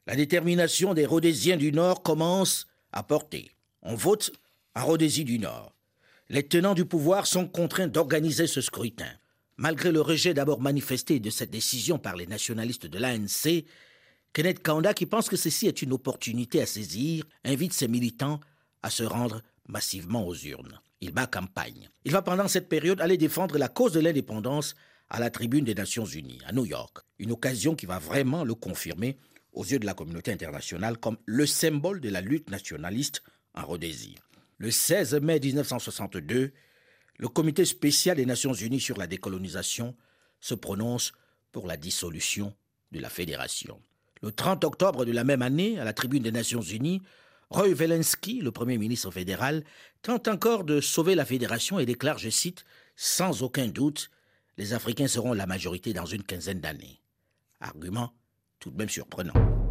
La 0.06 0.16
détermination 0.16 0.94
des 0.94 1.06
Rhodésiens 1.06 1.58
du 1.58 1.72
Nord 1.72 2.04
commence 2.04 2.68
à 2.92 3.04
porter. 3.04 3.52
On 3.82 3.96
vote 3.96 4.32
à 4.76 4.82
Rhodésie 4.82 5.24
du 5.24 5.40
Nord. 5.40 5.74
Les 6.34 6.42
tenants 6.42 6.74
du 6.74 6.86
pouvoir 6.86 7.28
sont 7.28 7.48
contraints 7.48 7.86
d'organiser 7.86 8.48
ce 8.48 8.60
scrutin. 8.60 9.12
Malgré 9.58 9.92
le 9.92 10.02
rejet 10.02 10.34
d'abord 10.34 10.60
manifesté 10.60 11.20
de 11.20 11.30
cette 11.30 11.52
décision 11.52 12.00
par 12.00 12.16
les 12.16 12.26
nationalistes 12.26 12.88
de 12.88 12.98
l'ANC, 12.98 13.66
Kenneth 14.34 14.64
Kaunda, 14.64 14.96
qui 14.96 15.06
pense 15.06 15.30
que 15.30 15.36
ceci 15.36 15.68
est 15.68 15.84
une 15.84 15.94
opportunité 15.94 16.60
à 16.60 16.66
saisir, 16.66 17.24
invite 17.44 17.72
ses 17.72 17.88
militants 17.88 18.40
à 18.82 18.90
se 18.90 19.04
rendre 19.04 19.44
massivement 19.68 20.26
aux 20.28 20.34
urnes. 20.34 20.82
Il 21.02 21.12
bat 21.12 21.28
campagne. 21.28 21.92
Il 22.04 22.12
va 22.12 22.24
pendant 22.24 22.48
cette 22.48 22.68
période 22.68 23.00
aller 23.00 23.18
défendre 23.18 23.60
la 23.60 23.68
cause 23.68 23.94
de 23.94 24.00
l'indépendance 24.00 24.74
à 25.12 25.20
la 25.20 25.30
tribune 25.30 25.66
des 25.66 25.76
Nations 25.76 26.06
Unies, 26.06 26.42
à 26.48 26.52
New 26.52 26.66
York. 26.66 26.98
Une 27.20 27.32
occasion 27.32 27.76
qui 27.76 27.86
va 27.86 28.00
vraiment 28.00 28.44
le 28.44 28.56
confirmer 28.56 29.20
aux 29.52 29.66
yeux 29.66 29.78
de 29.78 29.86
la 29.86 29.94
communauté 29.94 30.32
internationale 30.32 30.98
comme 30.98 31.20
le 31.28 31.46
symbole 31.46 32.02
de 32.02 32.10
la 32.10 32.22
lutte 32.22 32.50
nationaliste 32.50 33.22
en 33.54 33.68
Rhodésie. 33.68 34.16
Le 34.58 34.72
16 34.72 35.16
mai 35.22 35.40
1962, 35.40 36.52
le 37.18 37.28
comité 37.28 37.66
spécial 37.66 38.18
des 38.18 38.26
Nations 38.26 38.54
Unies 38.54 38.80
sur 38.80 38.98
la 38.98 39.08
décolonisation 39.08 39.96
se 40.40 40.54
prononce 40.56 41.14
pour 41.52 41.68
la 41.68 41.78
dissolution 41.78 42.56
de 42.92 43.00
la 43.00 43.10
fédération. 43.10 43.82
Le 44.22 44.32
30 44.32 44.64
octobre 44.64 45.06
de 45.06 45.12
la 45.12 45.24
même 45.24 45.42
année, 45.42 45.80
à 45.80 45.84
la 45.84 45.94
tribune 45.94 46.24
des 46.24 46.32
Nations 46.32 46.62
Unies, 46.62 47.02
Roy 47.50 47.74
Velensky, 47.74 48.42
le 48.42 48.52
Premier 48.52 48.78
ministre 48.78 49.12
fédéral, 49.12 49.64
tente 50.02 50.28
encore 50.28 50.64
de 50.64 50.82
sauver 50.82 51.14
la 51.14 51.26
fédération 51.26 51.80
et 51.80 51.86
déclare, 51.86 52.18
je 52.18 52.30
cite, 52.30 52.66
Sans 52.96 53.44
aucun 53.44 53.68
doute, 53.68 54.10
les 54.58 54.74
Africains 54.74 55.08
seront 55.08 55.34
la 55.34 55.46
majorité 55.46 55.94
dans 55.94 56.06
une 56.06 56.24
quinzaine 56.24 56.62
d'années. 56.62 57.02
Argument 57.60 58.14
tout 58.60 58.72
de 58.72 58.78
même 58.78 58.90
surprenant. 58.90 59.63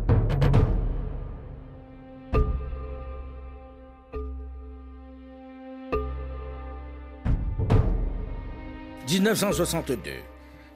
1962. 9.09 10.11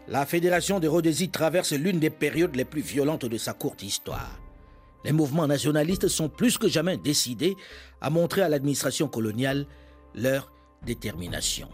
La 0.08 0.26
Fédération 0.26 0.80
de 0.80 0.88
Rhodésie 0.88 1.30
traverse 1.30 1.72
l'une 1.72 1.98
des 1.98 2.10
périodes 2.10 2.56
les 2.56 2.64
plus 2.64 2.80
violentes 2.80 3.24
de 3.24 3.38
sa 3.38 3.52
courte 3.52 3.82
histoire. 3.82 4.38
Les 5.04 5.12
mouvements 5.12 5.46
nationalistes 5.46 6.08
sont 6.08 6.28
plus 6.28 6.58
que 6.58 6.68
jamais 6.68 6.96
décidés 6.96 7.56
à 8.00 8.10
montrer 8.10 8.42
à 8.42 8.48
l'administration 8.48 9.08
coloniale 9.08 9.66
leur 10.14 10.52
détermination. 10.84 11.68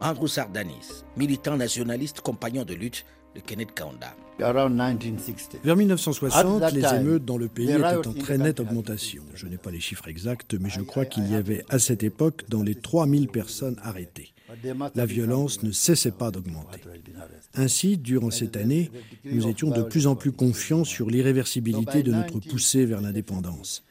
Andrew 0.00 0.26
Sardanis, 0.28 1.04
militant 1.16 1.56
nationaliste, 1.56 2.20
compagnon 2.20 2.64
de 2.64 2.74
lutte 2.74 3.04
de 3.34 3.40
Kenneth 3.40 3.74
Kaunda. 3.74 4.14
Vers 4.38 5.76
1960, 5.76 6.72
les 6.72 6.94
émeutes 6.94 7.24
dans 7.24 7.38
le 7.38 7.48
pays 7.48 7.70
étaient 7.72 8.06
en 8.06 8.12
très 8.14 8.38
nette 8.38 8.60
augmentation. 8.60 9.24
Je 9.34 9.46
n'ai 9.46 9.58
pas 9.58 9.70
les 9.70 9.80
chiffres 9.80 10.08
exacts, 10.08 10.54
mais 10.58 10.70
je 10.70 10.80
crois 10.80 11.04
qu'il 11.04 11.30
y 11.30 11.34
avait 11.34 11.64
à 11.68 11.78
cette 11.78 12.02
époque 12.02 12.44
dans 12.48 12.62
les 12.62 12.76
3000 12.76 13.28
personnes 13.28 13.76
arrêtées 13.82 14.32
la 14.94 15.06
violence 15.06 15.62
ne 15.62 15.70
cessait 15.70 16.10
pas 16.10 16.30
d'augmenter. 16.30 16.80
Ainsi, 17.54 17.98
durant 17.98 18.30
cette 18.30 18.56
année, 18.56 18.90
nous 19.24 19.48
étions 19.48 19.70
de 19.70 19.82
plus 19.82 20.06
en 20.06 20.16
plus 20.16 20.32
confiants 20.32 20.84
sur 20.84 21.10
l'irréversibilité 21.10 22.02
de 22.02 22.12
notre 22.12 22.38
poussée 22.40 22.84
vers 22.84 23.00
l'indépendance. 23.00 23.84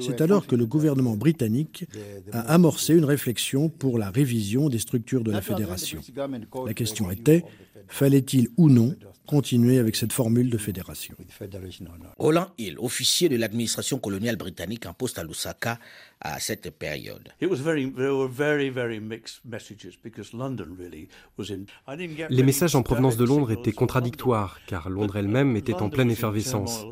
C'est 0.00 0.20
alors 0.20 0.46
que 0.46 0.54
le 0.54 0.64
gouvernement 0.64 1.16
britannique 1.16 1.86
a 2.32 2.40
amorcé 2.40 2.94
une 2.94 3.04
réflexion 3.04 3.68
pour 3.68 3.98
la 3.98 4.10
révision 4.10 4.68
des 4.68 4.78
structures 4.78 5.24
de 5.24 5.32
la 5.32 5.42
fédération. 5.42 6.00
La 6.66 6.74
question 6.74 7.10
était, 7.10 7.44
fallait-il 7.88 8.48
ou 8.56 8.70
non 8.70 8.94
continuer 9.26 9.78
avec 9.78 9.96
cette 9.96 10.12
formule 10.12 10.50
de 10.50 10.58
fédération? 10.58 11.14
Roland 12.18 12.48
Hill, 12.58 12.78
officier 12.78 13.28
de 13.28 13.36
l'administration 13.36 13.98
coloniale 13.98 14.36
britannique 14.36 14.86
en 14.86 14.94
poste 14.94 15.18
à 15.18 15.24
Lusaka 15.24 15.78
à 16.20 16.40
cette 16.40 16.70
période. 16.70 17.28
Les 22.30 22.42
messages 22.42 22.74
en 22.74 22.82
provenance 22.82 23.16
de 23.16 23.24
Londres 23.24 23.50
étaient 23.50 23.72
contradictoires, 23.72 24.60
car 24.66 24.88
Londres 24.88 25.16
elle-même 25.16 25.56
était 25.56 25.74
en 25.74 25.90
pleine 25.90 26.10
effervescence. 26.10 26.86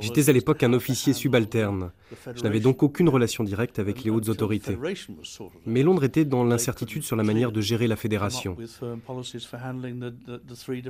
J'étais 0.00 0.28
à 0.28 0.32
l'époque 0.32 0.62
un 0.64 0.72
officier 0.72 1.12
subalterne. 1.12 1.92
Je 2.34 2.42
n'avais 2.42 2.60
donc 2.60 2.82
aucune 2.82 3.08
relation 3.08 3.44
directe 3.44 3.78
avec 3.78 4.02
les 4.02 4.10
hautes 4.10 4.28
autorités. 4.28 4.76
Mais 5.66 5.82
Londres 5.82 6.04
était 6.04 6.24
dans 6.24 6.44
l'incertitude 6.44 7.04
sur 7.04 7.16
la 7.16 7.22
manière 7.22 7.52
de 7.52 7.60
gérer 7.60 7.86
la 7.86 7.96
fédération. 7.96 8.56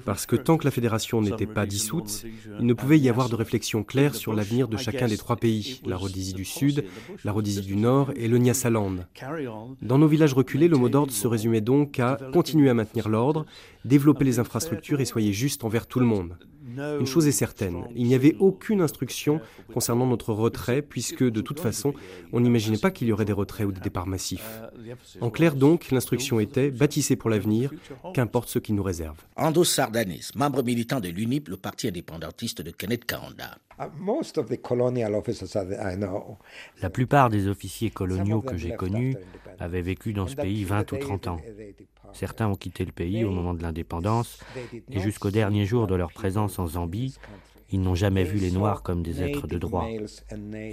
Parce 0.05 0.27
que 0.27 0.37
tant 0.37 0.57
que 0.57 0.65
la 0.65 0.71
fédération 0.71 1.21
n'était 1.21 1.47
pas 1.47 1.67
dissoute, 1.67 2.25
il 2.61 2.67
ne 2.67 2.75
pouvait 2.75 2.99
y 2.99 3.09
avoir 3.09 3.29
de 3.29 3.35
réflexion 3.35 3.83
claire 3.83 4.15
sur 4.15 4.33
l'avenir 4.33 4.69
de 4.69 4.77
chacun 4.77 5.07
des 5.07 5.17
trois 5.17 5.37
pays, 5.37 5.81
la 5.85 5.97
Rhodésie 5.97 6.35
du 6.35 6.45
Sud, 6.45 6.85
la 7.25 7.33
Rhodésie 7.33 7.63
du 7.63 7.77
Nord 7.77 8.13
et 8.17 8.29
le 8.29 8.39
Nyasaland. 8.39 8.97
Dans 9.83 9.99
nos 9.99 10.07
villages 10.07 10.35
reculés, 10.35 10.69
le 10.69 10.77
mot 10.77 10.89
d'ordre 10.89 11.13
se 11.13 11.27
résumait 11.27 11.61
donc 11.61 11.99
à 11.99 12.19
continuer 12.33 12.71
à 12.71 12.75
maintenir 12.75 13.09
l'ordre, 13.09 13.47
développer 13.85 14.25
les 14.25 14.39
infrastructures 14.39 15.01
et 15.01 15.05
soyez 15.05 15.33
juste 15.33 15.65
envers 15.65 15.87
tout 15.87 16.01
le 16.01 16.07
monde. 16.07 16.37
Une 16.67 17.07
chose 17.07 17.27
est 17.27 17.33
certaine, 17.33 17.85
il 17.95 18.07
n'y 18.07 18.15
avait 18.15 18.37
aucune 18.39 18.81
instruction 18.81 19.41
concernant 19.73 20.07
notre 20.07 20.33
retrait, 20.33 20.81
puisque 20.81 21.23
de 21.23 21.41
toute 21.41 21.61
façon, 21.61 21.93
on 22.33 22.41
n'imaginait 22.41 22.79
pas 22.79 22.91
qu'il 22.91 23.07
y 23.09 23.13
aurait 23.13 23.27
des 23.27 23.33
retraits 23.33 23.67
ou 23.67 23.73
des 23.73 23.81
départs 23.81 24.07
massifs. 24.07 24.63
En 25.21 25.31
clair 25.31 25.57
donc, 25.57 25.91
l'instruction 25.91 26.41
était 26.41 26.71
bâtissez 26.71 27.17
pour 27.17 27.29
l'avenir, 27.29 27.71
qu'importe 28.15 28.49
ce 28.49 28.59
qui 28.59 28.73
nous 28.73 28.83
réserve. 28.83 29.17
Ando 29.37 29.65
Sardanis, 29.65 30.31
membre 30.35 30.63
militant 30.63 31.01
de 31.01 31.09
l'UNIP, 31.09 31.49
le 31.49 31.57
parti 31.57 31.89
indépendantiste 31.89 32.63
de 32.63 32.71
Kenneth 32.71 33.05
Kaunda. 33.05 33.59
La 36.81 36.91
plupart 36.91 37.29
des 37.29 37.49
officiers 37.49 37.91
coloniaux 37.91 38.41
que 38.41 38.57
j'ai 38.57 38.75
connus 38.75 39.17
avaient 39.59 39.83
vécu 39.83 40.13
dans 40.13 40.27
ce 40.27 40.37
pays 40.37 40.65
20 40.65 40.93
ou 40.93 40.97
30 40.97 41.29
ans. 41.29 41.41
Certains 42.13 42.47
ont 42.47 42.55
quitté 42.55 42.85
le 42.85 42.93
pays 42.93 43.25
au 43.25 43.31
moment 43.31 43.55
de 43.55 43.63
l'indépendance 43.63 44.39
et 44.91 45.01
jusqu'au 45.01 45.31
dernier 45.31 45.67
jour 45.67 45.87
de 45.89 45.97
leur 45.97 46.13
présence 46.13 46.54
en 46.59 46.67
Zambie, 46.67 47.17
ils 47.71 47.81
n'ont 47.81 47.95
jamais 47.95 48.25
vu 48.25 48.39
les 48.39 48.51
Noirs 48.51 48.83
comme 48.83 49.03
des 49.03 49.23
êtres 49.23 49.47
de 49.47 49.59
droit. 49.59 49.89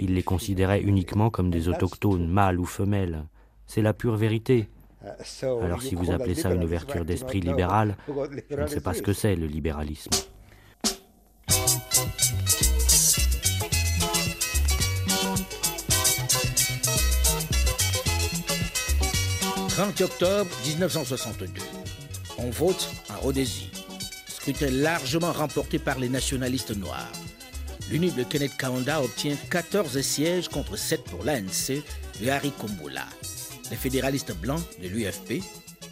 Ils 0.00 0.14
les 0.14 0.22
considéraient 0.22 0.82
uniquement 0.82 1.30
comme 1.30 1.50
des 1.50 1.68
autochtones, 1.68 2.28
mâles 2.28 2.60
ou 2.60 2.64
femelles. 2.64 3.24
C'est 3.66 3.82
la 3.82 3.94
pure 3.94 4.16
vérité. 4.16 4.68
Alors 5.42 5.82
si 5.82 5.94
vous 5.94 6.10
appelez 6.10 6.34
ça 6.34 6.52
une 6.52 6.62
ouverture 6.62 7.04
d'esprit 7.04 7.40
libéral, 7.40 7.96
je 8.50 8.60
ne 8.60 8.66
sais 8.66 8.80
pas 8.80 8.94
ce 8.94 9.02
que 9.02 9.12
c'est 9.12 9.34
le 9.34 9.46
libéralisme. 9.46 10.10
30 19.82 20.00
octobre 20.02 20.50
1962. 20.66 21.60
On 22.38 22.50
vote 22.50 22.88
en 23.10 23.20
Rhodésie. 23.20 23.81
Scrutin 24.42 24.70
largement 24.70 25.30
remporté 25.30 25.78
par 25.78 26.00
les 26.00 26.08
nationalistes 26.08 26.76
noirs. 26.76 27.12
L'UNIP 27.88 28.16
de 28.16 28.24
Kenneth 28.24 28.56
Kaunda 28.56 29.00
obtient 29.00 29.36
14 29.48 30.00
sièges 30.00 30.48
contre 30.48 30.76
7 30.76 31.04
pour 31.04 31.22
l'ANC 31.22 31.80
de 32.20 32.28
Harry 32.28 32.50
Kumbula. 32.50 33.06
Les 33.70 33.76
fédéralistes 33.76 34.34
blancs 34.34 34.60
de 34.82 34.88
l'UFP, 34.88 35.44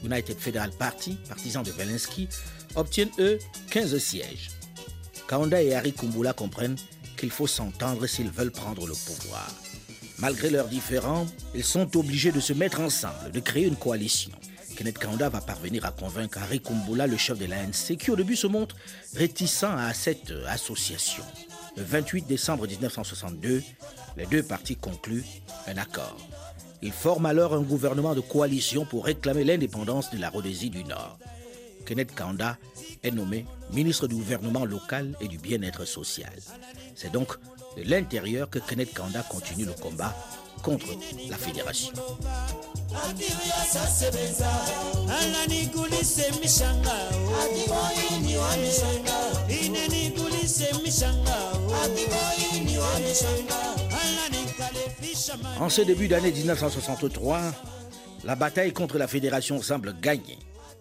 United 0.04 0.36
Federal 0.36 0.72
Party, 0.76 1.16
partisans 1.28 1.62
de 1.62 1.70
Zelensky, 1.70 2.28
obtiennent 2.74 3.12
eux 3.20 3.38
15 3.70 3.96
sièges. 3.98 4.50
Kaunda 5.28 5.62
et 5.62 5.72
Harry 5.72 5.92
Kumbula 5.92 6.32
comprennent 6.32 6.76
qu'il 7.16 7.30
faut 7.30 7.46
s'entendre 7.46 8.04
s'ils 8.08 8.30
veulent 8.30 8.50
prendre 8.50 8.84
le 8.84 8.94
pouvoir. 8.94 9.48
Malgré 10.18 10.50
leurs 10.50 10.66
différends, 10.66 11.28
ils 11.54 11.62
sont 11.62 11.96
obligés 11.96 12.32
de 12.32 12.40
se 12.40 12.52
mettre 12.52 12.80
ensemble, 12.80 13.30
de 13.32 13.38
créer 13.38 13.66
une 13.66 13.76
coalition. 13.76 14.32
Kenneth 14.80 14.96
Kaunda 14.96 15.28
va 15.28 15.42
parvenir 15.42 15.84
à 15.84 15.90
convaincre 15.90 16.38
Harry 16.38 16.58
Kumbula, 16.58 17.06
le 17.06 17.18
chef 17.18 17.38
de 17.38 17.44
l'ANC, 17.44 17.98
qui 17.98 18.10
au 18.10 18.16
début 18.16 18.34
se 18.34 18.46
montre 18.46 18.76
réticent 19.14 19.64
à 19.64 19.92
cette 19.92 20.32
association. 20.48 21.22
Le 21.76 21.82
28 21.82 22.26
décembre 22.26 22.66
1962, 22.66 23.62
les 24.16 24.24
deux 24.24 24.42
partis 24.42 24.76
concluent 24.76 25.26
un 25.66 25.76
accord. 25.76 26.16
Ils 26.80 26.92
forment 26.92 27.26
alors 27.26 27.52
un 27.52 27.60
gouvernement 27.60 28.14
de 28.14 28.22
coalition 28.22 28.86
pour 28.86 29.04
réclamer 29.04 29.44
l'indépendance 29.44 30.10
de 30.12 30.18
la 30.18 30.30
Rhodésie 30.30 30.70
du 30.70 30.82
Nord. 30.82 31.18
Kenneth 31.84 32.14
Kaunda 32.14 32.56
est 33.02 33.10
nommé 33.10 33.44
ministre 33.74 34.06
du 34.08 34.14
gouvernement 34.14 34.64
local 34.64 35.14
et 35.20 35.28
du 35.28 35.36
bien-être 35.36 35.84
social. 35.84 36.32
C'est 36.94 37.12
donc 37.12 37.36
de 37.76 37.82
l'intérieur 37.82 38.48
que 38.48 38.58
Kenneth 38.58 38.94
Kanda 38.94 39.22
continue 39.24 39.66
le 39.66 39.74
combat 39.74 40.16
contre 40.62 40.86
la 41.28 41.36
fédération. 41.36 41.92
En 55.60 55.68
ce 55.68 55.82
début 55.82 56.08
d'année 56.08 56.32
1963, 56.32 57.40
La 58.22 58.36
bataille 58.36 58.72
contre 58.74 58.98
la 58.98 59.08
fédération 59.08 59.62
semble 59.62 59.94
gagnée, 59.98 60.38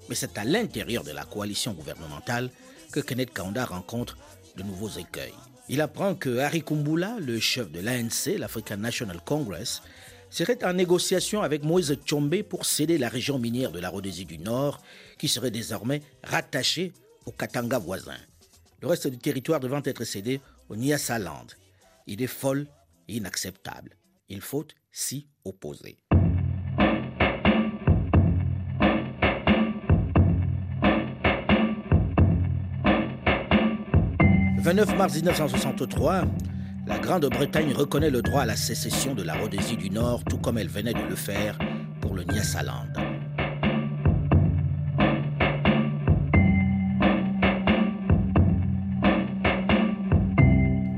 mais 0.09 0.15
c'est 0.15 0.37
à 0.37 0.43
l'intérieur 0.43 1.05
de 1.05 1.11
la 1.11 1.23
coalition 1.23 1.71
gouvernementale 1.71 2.49
que 2.91 2.99
Kenneth 2.99 3.31
Kaunda 3.33 3.63
rencontre 3.63 4.17
de 4.57 4.63
nouveaux 4.63 4.89
écueils. 4.89 5.33
Il 5.71 5.81
apprend 5.81 6.15
que 6.15 6.39
Harry 6.39 6.63
Kumbula, 6.63 7.17
le 7.19 7.39
chef 7.39 7.71
de 7.71 7.79
l'ANC, 7.79 8.39
l'African 8.39 8.77
National 8.77 9.21
Congress, 9.23 9.83
serait 10.31 10.63
en 10.65 10.73
négociation 10.73 11.43
avec 11.43 11.63
Moïse 11.63 11.95
Tchombe 12.03 12.41
pour 12.41 12.65
céder 12.65 12.97
la 12.97 13.07
région 13.07 13.37
minière 13.37 13.71
de 13.71 13.79
la 13.79 13.89
Rhodésie 13.89 14.25
du 14.25 14.39
Nord, 14.39 14.81
qui 15.19 15.27
serait 15.27 15.51
désormais 15.51 16.01
rattachée 16.23 16.91
au 17.27 17.31
Katanga 17.31 17.77
voisin. 17.77 18.17
Le 18.81 18.87
reste 18.87 19.07
du 19.07 19.19
territoire 19.19 19.59
devant 19.59 19.81
être 19.85 20.05
cédé 20.05 20.41
au 20.69 20.75
Nyasaland. 20.75 21.47
Il 22.07 22.23
est 22.23 22.27
folle 22.27 22.65
et 23.07 23.17
inacceptable. 23.17 23.95
Il 24.27 24.41
faut 24.41 24.65
s'y 24.91 25.27
opposer. 25.45 25.99
29 34.59 34.97
mars 34.97 35.15
1963, 35.15 36.25
la 36.85 36.99
Grande-Bretagne 36.99 37.71
reconnaît 37.73 38.09
le 38.09 38.21
droit 38.21 38.41
à 38.41 38.45
la 38.45 38.57
sécession 38.57 39.15
de 39.15 39.23
la 39.23 39.35
Rhodésie 39.35 39.77
du 39.77 39.89
Nord, 39.89 40.25
tout 40.25 40.37
comme 40.37 40.57
elle 40.57 40.67
venait 40.67 40.93
de 40.93 41.07
le 41.07 41.15
faire 41.15 41.57
pour 42.01 42.13
le 42.13 42.23
Nyasaland. 42.23 42.87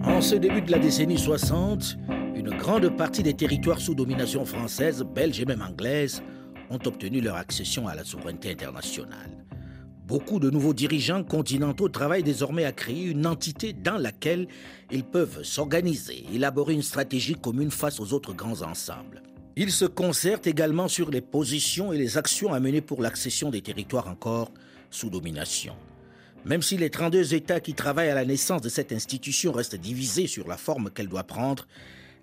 En 0.04 0.21
ce 0.21 0.36
début 0.36 0.62
de 0.62 0.71
la 0.71 0.80
décennie 0.80 1.19
60, 1.19 2.00
une 2.36 2.50
grande 2.58 2.89
partie 2.97 3.21
des 3.21 3.36
territoires 3.36 3.80
sous 3.80 3.93
domination 3.93 4.43
française, 4.43 5.04
belge 5.04 5.39
et 5.39 5.45
même 5.45 5.62
anglaise 5.62 6.24
ont 6.71 6.80
obtenu 6.84 7.21
leur 7.21 7.36
accession 7.36 7.88
à 7.88 7.93
la 7.93 8.04
souveraineté 8.04 8.52
internationale. 8.52 9.40
Beaucoup 10.12 10.39
de 10.39 10.50
nouveaux 10.50 10.74
dirigeants 10.74 11.24
continentaux 11.24 11.88
travaillent 11.88 12.21
désormais 12.21 12.65
à 12.65 12.74
créer 12.74 13.06
une 13.06 13.26
entité 13.26 13.71
dans 13.71 13.97
laquelle 13.97 14.50
ils 14.91 15.06
peuvent 15.06 15.41
s'organiser, 15.43 16.26
élaborer 16.34 16.74
une 16.74 16.82
stratégie 16.82 17.36
commune 17.36 17.71
face 17.71 18.02
aux 18.02 18.12
autres 18.12 18.34
grands 18.34 18.62
ensembles. 18.62 19.24
Ils 19.56 19.71
se 19.71 19.86
concertent 19.86 20.47
également 20.47 20.89
sur 20.89 21.12
les 21.12 21.21
positions 21.21 21.93
et 21.93 21.97
les 21.97 22.17
actions 22.17 22.52
à 22.52 22.60
mener 22.60 22.82
pour 22.82 23.02
l'accession 23.02 23.52
des 23.52 23.62
territoires 23.62 24.10
encore 24.10 24.52
sous 24.89 25.10
domination. 25.10 25.78
Même 26.43 26.62
si 26.62 26.76
les 26.76 26.89
32 26.89 27.34
États 27.34 27.62
qui 27.62 27.74
travaillent 27.74 28.10
à 28.10 28.15
la 28.15 28.26
naissance 28.26 28.62
de 28.62 28.67
cette 28.67 28.91
institution 28.91 29.54
restent 29.54 29.78
divisés 29.78 30.28
sur 30.28 30.45
la 30.45 30.58
forme 30.58 30.91
qu'elle 30.91 31.08
doit 31.08 31.24
prendre, 31.24 31.69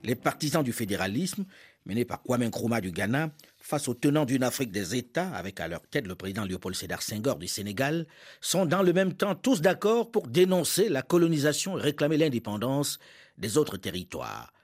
les 0.05 0.15
partisans 0.15 0.63
du 0.63 0.75
fédéralisme, 0.75 1.47
menés 1.87 2.05
par 2.05 2.23
Kwame 2.23 2.45
Nkrumah 2.45 2.83
du 2.83 2.93
Ghana, 2.93 3.31
face 3.69 3.87
aux 3.87 3.95
tenants 3.95 4.25
d'une 4.25 4.45
Afrique 4.45 4.71
des 4.73 4.97
États, 4.97 5.29
avec 5.29 5.61
à 5.61 5.69
leur 5.69 5.83
tête 5.83 6.07
le 6.07 6.15
président 6.15 6.45
Léopold 6.47 6.75
Sédar 6.75 7.03
Senghor 7.03 7.37
du 7.37 7.47
Sénégal, 7.47 8.07
sont 8.41 8.65
dans 8.65 8.83
le 8.83 8.95
même 8.95 9.13
temps 9.13 9.35
tous 9.35 9.61
d'accord 9.61 10.11
pour 10.11 10.27
dénoncer 10.27 10.89
la 10.89 11.03
colonisation 11.03 11.77
et 11.79 11.83
réclamer 11.83 12.17
l'indépendance 12.17 12.99
des 13.37 13.59
autres 13.59 13.77
territoires. 13.77 14.55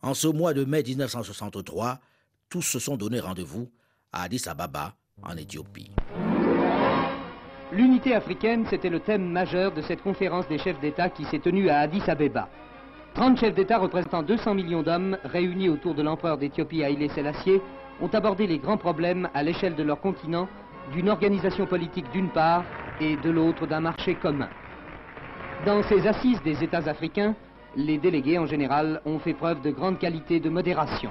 En 0.00 0.14
ce 0.14 0.26
mois 0.26 0.54
de 0.54 0.64
mai 0.64 0.82
1963, 0.82 2.00
tous 2.48 2.62
se 2.62 2.78
sont 2.78 2.96
donné 2.96 3.20
rendez-vous 3.20 3.70
à 4.10 4.22
Addis 4.22 4.44
Ababa, 4.46 4.94
en 5.22 5.36
Éthiopie. 5.36 5.90
L'unité 7.72 8.14
africaine, 8.14 8.64
c'était 8.70 8.88
le 8.88 9.00
thème 9.00 9.28
majeur 9.30 9.74
de 9.74 9.82
cette 9.82 10.00
conférence 10.00 10.48
des 10.48 10.58
chefs 10.58 10.80
d'État 10.80 11.10
qui 11.10 11.26
s'est 11.26 11.40
tenue 11.40 11.68
à 11.68 11.80
Addis 11.80 12.08
Abeba. 12.08 12.48
30 13.16 13.38
chefs 13.38 13.54
d'État 13.54 13.76
représentant 13.78 14.22
200 14.22 14.54
millions 14.54 14.82
d'hommes 14.82 15.18
réunis 15.24 15.68
autour 15.68 15.94
de 15.94 16.02
l'empereur 16.02 16.38
d'Éthiopie 16.38 16.82
Haïlé 16.84 17.10
Sélassié 17.10 17.60
ont 18.00 18.08
abordé 18.08 18.46
les 18.46 18.58
grands 18.58 18.76
problèmes 18.76 19.28
à 19.34 19.42
l'échelle 19.42 19.74
de 19.74 19.82
leur 19.82 20.00
continent, 20.00 20.48
d'une 20.92 21.08
organisation 21.08 21.66
politique 21.66 22.10
d'une 22.10 22.30
part 22.30 22.64
et 23.00 23.16
de 23.16 23.30
l'autre 23.30 23.66
d'un 23.66 23.80
marché 23.80 24.16
commun. 24.16 24.50
Dans 25.64 25.82
ces 25.82 26.06
assises 26.06 26.42
des 26.42 26.62
États 26.62 26.88
africains, 26.88 27.34
les 27.76 27.98
délégués 27.98 28.38
en 28.38 28.46
général 28.46 29.00
ont 29.04 29.18
fait 29.18 29.34
preuve 29.34 29.62
de 29.62 29.70
grande 29.70 29.98
qualité 29.98 30.40
de 30.40 30.48
modération. 30.50 31.10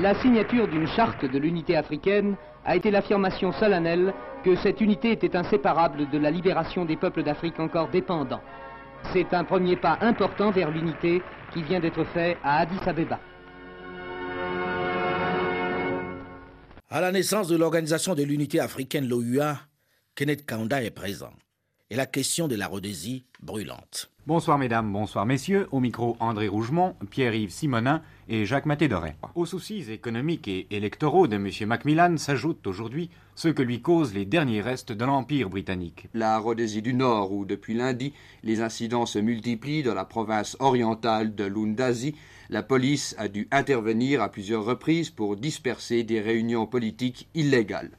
La 0.00 0.18
signature 0.22 0.66
d'une 0.66 0.86
charte 0.86 1.26
de 1.26 1.38
l'unité 1.38 1.76
africaine 1.76 2.34
a 2.64 2.74
été 2.74 2.90
l'affirmation 2.90 3.52
solennelle 3.52 4.14
que 4.42 4.56
cette 4.56 4.80
unité 4.80 5.12
était 5.12 5.36
inséparable 5.36 6.08
de 6.08 6.16
la 6.16 6.30
libération 6.30 6.86
des 6.86 6.96
peuples 6.96 7.22
d'Afrique 7.22 7.60
encore 7.60 7.90
dépendants. 7.90 8.40
C'est 9.12 9.34
un 9.34 9.44
premier 9.44 9.76
pas 9.76 9.98
important 10.00 10.52
vers 10.52 10.70
l'unité 10.70 11.20
qui 11.52 11.62
vient 11.62 11.80
d'être 11.80 12.02
fait 12.04 12.38
à 12.42 12.60
Addis 12.60 12.80
Abeba. 12.86 13.20
À 16.88 17.02
la 17.02 17.12
naissance 17.12 17.48
de 17.48 17.56
l'Organisation 17.56 18.14
de 18.14 18.22
l'Unité 18.22 18.58
africaine, 18.58 19.06
l'OUA, 19.06 19.58
Kenneth 20.14 20.46
Kaunda 20.46 20.82
est 20.82 20.92
présent. 20.92 21.34
Et 21.90 21.96
la 21.96 22.06
question 22.06 22.48
de 22.48 22.56
la 22.56 22.68
Rhodésie 22.68 23.26
brûlante. 23.42 24.10
Bonsoir 24.30 24.58
mesdames, 24.58 24.92
bonsoir 24.92 25.26
messieurs. 25.26 25.66
Au 25.72 25.80
micro 25.80 26.16
André 26.20 26.46
Rougemont, 26.46 26.94
Pierre-Yves 27.10 27.50
Simonin 27.50 28.00
et 28.28 28.46
Jacques 28.46 28.64
Matédoret. 28.64 29.16
Aux 29.34 29.44
soucis 29.44 29.90
économiques 29.90 30.46
et 30.46 30.68
électoraux 30.70 31.26
de 31.26 31.34
M. 31.34 31.50
Macmillan 31.66 32.16
s'ajoutent 32.16 32.64
aujourd'hui 32.68 33.10
ceux 33.34 33.52
que 33.52 33.64
lui 33.64 33.82
causent 33.82 34.14
les 34.14 34.26
derniers 34.26 34.60
restes 34.60 34.92
de 34.92 35.04
l'Empire 35.04 35.50
britannique. 35.50 36.06
La 36.14 36.38
Rhodésie 36.38 36.80
du 36.80 36.94
Nord, 36.94 37.32
où 37.32 37.44
depuis 37.44 37.74
lundi, 37.74 38.12
les 38.44 38.60
incidents 38.60 39.04
se 39.04 39.18
multiplient 39.18 39.82
dans 39.82 39.94
la 39.94 40.04
province 40.04 40.56
orientale 40.60 41.34
de 41.34 41.42
l'Undazi, 41.42 42.14
la 42.50 42.62
police 42.62 43.16
a 43.18 43.26
dû 43.26 43.48
intervenir 43.50 44.22
à 44.22 44.28
plusieurs 44.28 44.64
reprises 44.64 45.10
pour 45.10 45.34
disperser 45.34 46.04
des 46.04 46.20
réunions 46.20 46.66
politiques 46.66 47.26
illégales. 47.34 47.90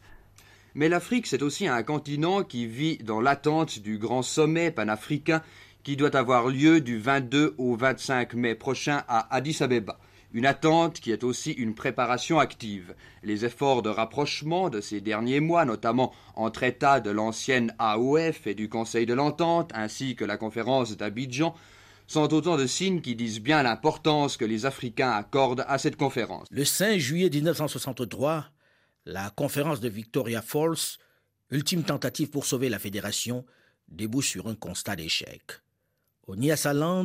Mais 0.73 0.87
l'Afrique, 0.87 1.27
c'est 1.27 1.41
aussi 1.41 1.67
un 1.67 1.83
continent 1.83 2.43
qui 2.43 2.65
vit 2.65 2.97
dans 2.99 3.19
l'attente 3.19 3.79
du 3.79 3.97
grand 3.97 4.21
sommet 4.21 4.71
panafricain 4.71 5.41
qui 5.83 5.95
doit 5.95 6.15
avoir 6.15 6.47
lieu 6.47 6.81
du 6.81 6.99
22 6.99 7.55
au 7.57 7.75
25 7.75 8.33
mai 8.33 8.55
prochain 8.55 9.03
à 9.07 9.33
Addis 9.35 9.57
Abeba. 9.61 9.99
Une 10.33 10.45
attente 10.45 10.99
qui 11.01 11.11
est 11.11 11.25
aussi 11.25 11.51
une 11.51 11.75
préparation 11.75 12.39
active. 12.39 12.95
Les 13.21 13.43
efforts 13.43 13.81
de 13.81 13.89
rapprochement 13.89 14.69
de 14.69 14.79
ces 14.79 15.01
derniers 15.01 15.41
mois, 15.41 15.65
notamment 15.65 16.13
entre 16.35 16.63
États 16.63 17.01
de 17.01 17.09
l'ancienne 17.09 17.75
AOF 17.79 18.47
et 18.47 18.53
du 18.53 18.69
Conseil 18.69 19.05
de 19.05 19.13
l'Entente, 19.13 19.71
ainsi 19.73 20.15
que 20.15 20.23
la 20.23 20.37
conférence 20.37 20.95
d'Abidjan, 20.95 21.53
sont 22.07 22.33
autant 22.33 22.57
de 22.57 22.65
signes 22.65 23.01
qui 23.01 23.15
disent 23.15 23.41
bien 23.41 23.63
l'importance 23.63 24.37
que 24.37 24.45
les 24.45 24.65
Africains 24.65 25.11
accordent 25.11 25.65
à 25.67 25.77
cette 25.77 25.97
conférence. 25.97 26.47
Le 26.49 26.63
5 26.63 26.97
juillet 26.97 27.29
1963, 27.29 28.45
la 29.05 29.29
conférence 29.31 29.79
de 29.81 29.89
Victoria 29.89 30.41
Falls, 30.41 30.97
ultime 31.49 31.83
tentative 31.83 32.29
pour 32.29 32.45
sauver 32.45 32.69
la 32.69 32.79
fédération, 32.79 33.45
débouche 33.89 34.29
sur 34.29 34.47
un 34.47 34.55
constat 34.55 34.95
d'échec. 34.95 35.41
Au 36.31 36.37
Nyasaland, 36.37 37.03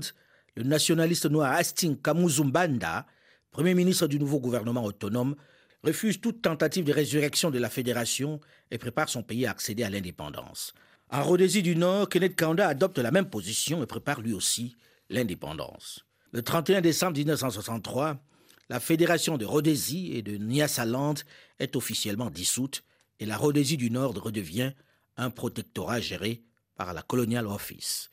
le 0.55 0.63
nationaliste 0.63 1.27
noir 1.27 1.51
Hastings 1.51 2.01
Kamuzumbanda 2.01 3.07
Premier 3.51 3.75
ministre 3.75 4.07
du 4.07 4.21
nouveau 4.21 4.39
gouvernement 4.39 4.85
autonome, 4.85 5.35
refuse 5.83 6.21
toute 6.21 6.43
tentative 6.43 6.85
de 6.85 6.93
résurrection 6.93 7.51
de 7.51 7.59
la 7.59 7.69
fédération 7.69 8.41
et 8.71 8.79
prépare 8.79 9.09
son 9.09 9.25
pays 9.25 9.45
à 9.45 9.51
accéder 9.51 9.83
à 9.83 9.91
l'indépendance. 9.91 10.75
En 11.11 11.25
Rhodésie 11.25 11.65
du 11.65 11.75
Nord, 11.75 12.09
Kenneth 12.09 12.37
Kaunda 12.37 12.69
adopte 12.69 12.99
la 12.99 13.11
même 13.11 13.29
position 13.29 13.83
et 13.83 13.87
prépare 13.87 14.21
lui 14.21 14.33
aussi 14.33 14.77
l'indépendance. 15.11 16.05
Le 16.31 16.43
31 16.43 16.81
décembre 16.81 17.19
1963, 17.19 18.23
la 18.69 18.79
fédération 18.79 19.39
de 19.39 19.45
Rhodésie 19.45 20.13
et 20.13 20.23
de 20.23 20.37
Nyasaland 20.37 21.15
est 21.59 21.75
officiellement 21.75 22.31
dissoute 22.31 22.85
et 23.19 23.27
la 23.27 23.37
Rhodésie 23.37 23.77
du 23.77 23.91
Nord 23.91 24.15
redevient 24.23 24.71
un 25.17 25.31
protectorat 25.31 25.99
géré 25.99 26.45
par 26.77 26.95
la 26.95 27.03
Colonial 27.03 27.49
Office. 27.49 28.11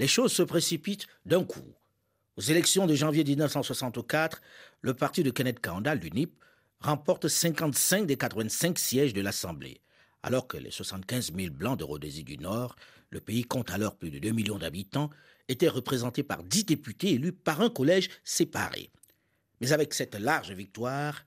Les 0.00 0.08
choses 0.08 0.32
se 0.32 0.42
précipitent 0.42 1.06
d'un 1.26 1.44
coup. 1.44 1.74
Aux 2.36 2.40
élections 2.40 2.86
de 2.86 2.94
janvier 2.94 3.22
1964, 3.22 4.40
le 4.80 4.94
parti 4.94 5.22
de 5.22 5.30
Kenneth 5.30 5.60
Kaunda, 5.60 5.94
l'UNIP, 5.94 6.32
remporte 6.80 7.28
55 7.28 8.06
des 8.06 8.16
85 8.16 8.78
sièges 8.78 9.12
de 9.12 9.20
l'Assemblée. 9.20 9.82
Alors 10.22 10.48
que 10.48 10.56
les 10.56 10.70
75 10.70 11.34
000 11.36 11.52
blancs 11.52 11.78
de 11.78 11.84
Rhodésie 11.84 12.24
du 12.24 12.38
Nord, 12.38 12.76
le 13.10 13.20
pays 13.20 13.44
compte 13.44 13.70
alors 13.72 13.94
plus 13.94 14.10
de 14.10 14.18
2 14.18 14.30
millions 14.30 14.56
d'habitants, 14.56 15.10
étaient 15.48 15.68
représentés 15.68 16.22
par 16.22 16.44
10 16.44 16.64
députés 16.64 17.10
élus 17.10 17.32
par 17.32 17.60
un 17.60 17.68
collège 17.68 18.08
séparé. 18.24 18.90
Mais 19.60 19.72
avec 19.72 19.92
cette 19.92 20.14
large 20.14 20.52
victoire, 20.52 21.26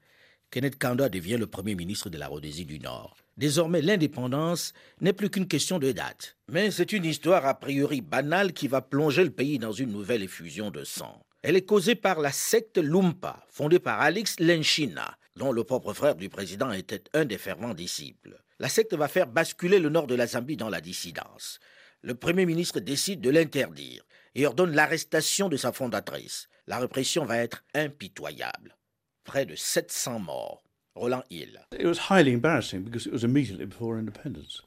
Kenneth 0.50 0.80
Kaunda 0.80 1.10
devient 1.10 1.38
le 1.38 1.46
premier 1.46 1.76
ministre 1.76 2.10
de 2.10 2.18
la 2.18 2.28
Rhodésie 2.28 2.66
du 2.66 2.80
Nord. 2.80 3.23
Désormais, 3.38 3.82
l'indépendance 3.82 4.74
n'est 5.02 5.14
plus 5.14 5.30
qu'une 5.30 5.48
question 5.48 5.80
de 5.80 5.92
date. 5.92 6.38
Mais 6.50 6.70
c'est 6.70 6.94
une 6.94 7.06
histoire 7.06 7.46
a 7.46 7.60
priori 7.60 8.02
banale 8.02 8.54
qui 8.54 8.68
va 8.68 8.82
plonger 8.82 9.24
le 9.24 9.32
pays 9.32 9.58
dans 9.58 9.72
une 9.72 9.92
nouvelle 9.92 10.24
effusion 10.24 10.70
de 10.70 10.84
sang. 10.84 11.26
Elle 11.42 11.56
est 11.56 11.66
causée 11.66 11.96
par 11.96 12.20
la 12.20 12.32
secte 12.32 12.78
Lumpa, 12.78 13.44
fondée 13.50 13.80
par 13.80 14.00
Alex 14.00 14.40
Lenchina, 14.40 15.18
dont 15.36 15.52
le 15.52 15.64
propre 15.64 15.94
frère 15.94 16.16
du 16.16 16.30
président 16.30 16.72
était 16.72 17.04
un 17.14 17.26
des 17.26 17.38
fervents 17.38 17.74
disciples. 17.74 18.40
La 18.60 18.70
secte 18.70 18.94
va 18.94 19.08
faire 19.08 19.28
basculer 19.28 19.80
le 19.80 19.90
nord 19.90 20.08
de 20.08 20.16
la 20.16 20.28
Zambie 20.28 20.58
dans 20.58 20.70
la 20.70 20.80
dissidence. 20.80 21.60
le 22.02 22.16
Premier 22.16 22.46
ministre 22.46 22.80
décide 22.80 23.22
de 23.22 23.30
l'interdire 23.30 24.04
et 24.36 24.46
ordonne 24.46 24.76
l'arrestation 24.76 25.50
de 25.50 25.58
sa 25.58 25.72
fondatrice. 25.72 26.50
La 26.68 26.80
répression 26.80 27.26
va 27.26 27.38
être 27.38 27.64
impitoyable. 27.74 28.78
Près 29.24 29.46
de 29.46 29.56
700 29.56 30.20
morts. 30.20 30.63
Roland 30.96 31.24
Hill. 31.30 31.60
It 31.80 31.86
was 31.86 32.10
highly 32.10 32.34
embarrassing 32.34 32.84
because 32.84 33.08
it 33.08 33.12
was 33.12 33.24
immediately 33.24 33.66
before 33.66 33.98
independence. 33.98 34.64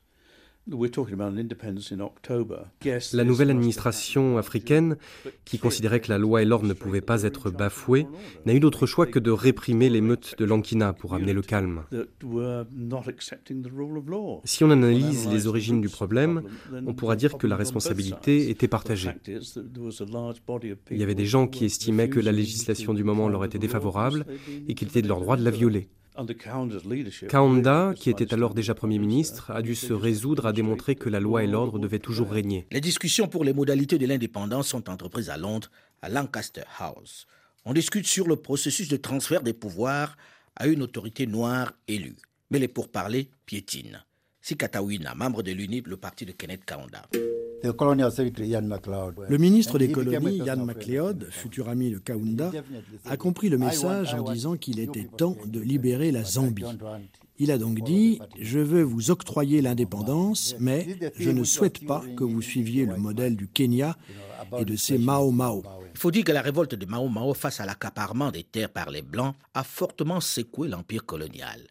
La 3.13 3.23
nouvelle 3.23 3.51
administration 3.51 4.37
africaine, 4.37 4.97
qui 5.45 5.61
considérait 5.61 6.01
que 6.01 6.09
la 6.09 6.19
loi 6.19 6.43
et 6.43 6.45
l'ordre 6.45 6.67
ne 6.67 6.73
pouvaient 6.73 7.01
pas 7.01 7.23
être 7.23 7.51
bafoués, 7.51 8.09
n'a 8.47 8.53
eu 8.53 8.59
d'autre 8.59 8.85
choix 8.85 9.07
que 9.07 9.21
de 9.21 9.31
réprimer 9.31 9.89
l'émeute 9.89 10.35
de 10.39 10.45
Lankina 10.45 10.93
pour 10.93 11.15
amener 11.15 11.35
le 11.35 11.43
calme. 11.43 11.85
Si 14.45 14.65
on 14.65 14.71
analyse 14.73 15.29
les 15.29 15.47
origines 15.47 15.81
du 15.81 15.89
problème, 15.89 16.43
on 16.85 16.95
pourra 16.95 17.15
dire 17.15 17.39
que 17.39 17.47
la 17.47 17.55
responsabilité 17.55 18.51
était 18.51 18.67
partagée. 18.67 19.13
Il 20.91 20.99
y 20.99 21.03
avait 21.05 21.15
des 21.15 21.27
gens 21.27 21.47
qui 21.47 21.65
estimaient 21.65 22.09
que 22.09 22.19
la 22.19 22.33
législation 22.33 22.93
du 22.93 23.05
moment 23.05 23.29
leur 23.29 23.45
était 23.45 23.61
défavorable 23.61 24.27
et 24.67 24.75
qu'il 24.75 24.89
était 24.89 25.03
de 25.03 25.09
leur 25.09 25.21
droit 25.21 25.37
de 25.37 25.45
la 25.45 25.53
violer. 25.53 25.89
Kaunda, 27.29 27.93
qui 27.95 28.11
était 28.11 28.33
alors 28.35 28.55
déjà 28.55 28.75
Premier 28.75 28.99
ministre, 28.99 29.51
a 29.51 29.63
dû 29.63 29.75
se 29.75 29.93
résoudre 29.93 30.47
à 30.47 30.53
démontrer 30.53 30.95
que 30.95 31.09
la 31.09 31.21
loi 31.21 31.45
et 31.45 31.47
l'ordre 31.47 31.79
devaient 31.79 31.99
toujours 31.99 32.31
régner. 32.31 32.67
Les 32.71 32.81
discussions 32.81 33.29
pour 33.29 33.45
les 33.45 33.53
modalités 33.53 33.99
de 33.99 34.07
l'indépendance 34.07 34.69
sont 34.69 34.89
entreprises 34.89 35.31
à 35.31 35.37
Londres, 35.37 35.71
à 36.03 36.09
Lancaster 36.09 36.65
House. 36.79 37.27
On 37.65 37.73
discute 37.73 38.07
sur 38.07 38.29
le 38.29 38.37
processus 38.37 38.89
de 38.89 38.97
transfert 38.97 39.43
des 39.43 39.53
pouvoirs 39.53 40.17
à 40.55 40.67
une 40.67 40.83
autorité 40.83 41.27
noire 41.27 41.73
élue. 41.89 42.17
Mais 42.51 42.59
les 42.59 42.69
pourparlers 42.69 43.29
piétinent. 43.45 43.99
Sikatawina, 44.47 45.17
membre 45.17 45.43
de 45.43 45.51
l'UNIP, 45.51 45.89
le 45.89 45.97
parti 45.97 46.25
de 46.25 46.31
Kenneth 46.31 46.65
Kaunda. 46.65 47.03
Le 47.65 49.39
ministre 49.39 49.77
des 49.77 49.91
colonies, 49.91 50.37
Yann 50.37 50.65
MacLeod, 50.65 51.27
futur 51.33 51.69
ami 51.69 51.91
de 51.91 51.99
Kaunda, 51.99 52.53
a 53.07 53.17
compris 53.17 53.49
le 53.49 53.59
message 53.59 54.15
en 54.15 54.23
disant 54.31 54.57
qu'il 54.57 54.79
était 54.79 55.09
temps 55.17 55.37
de 55.47 55.59
libérer 55.59 56.13
la 56.13 56.23
Zambie. 56.23 56.63
Il 57.41 57.51
a 57.51 57.59
donc 57.59 57.81
dit 57.83 58.21
Je 58.41 58.61
veux 58.61 58.83
vous 58.83 59.11
octroyer 59.11 59.63
l'indépendance, 59.63 60.55
mais 60.61 60.87
je 61.19 61.31
ne 61.31 61.43
souhaite 61.43 61.85
pas 61.85 62.05
que 62.17 62.23
vous 62.23 62.41
suiviez 62.41 62.87
le 62.87 62.97
modèle 62.99 63.35
du 63.35 63.49
Kenya 63.49 63.97
et 64.57 64.65
de 64.65 64.77
ses 64.77 64.97
Mao 64.97 65.33
Mao. 65.33 65.65
Il 65.93 65.99
faut 65.99 66.13
dire 66.13 66.23
que 66.23 66.31
la 66.31 66.43
révolte 66.43 66.77
de 66.77 66.87
Mao 66.87 67.09
Mao 67.09 67.35
face 67.35 67.59
à 67.59 67.67
l'accaparement 67.67 68.31
des 68.31 68.45
terres 68.45 68.71
par 68.71 68.91
les 68.91 69.03
Blancs 69.03 69.35
a 69.55 69.65
fortement 69.65 70.21
secoué 70.21 70.69
l'empire 70.69 71.05
colonial. 71.05 71.67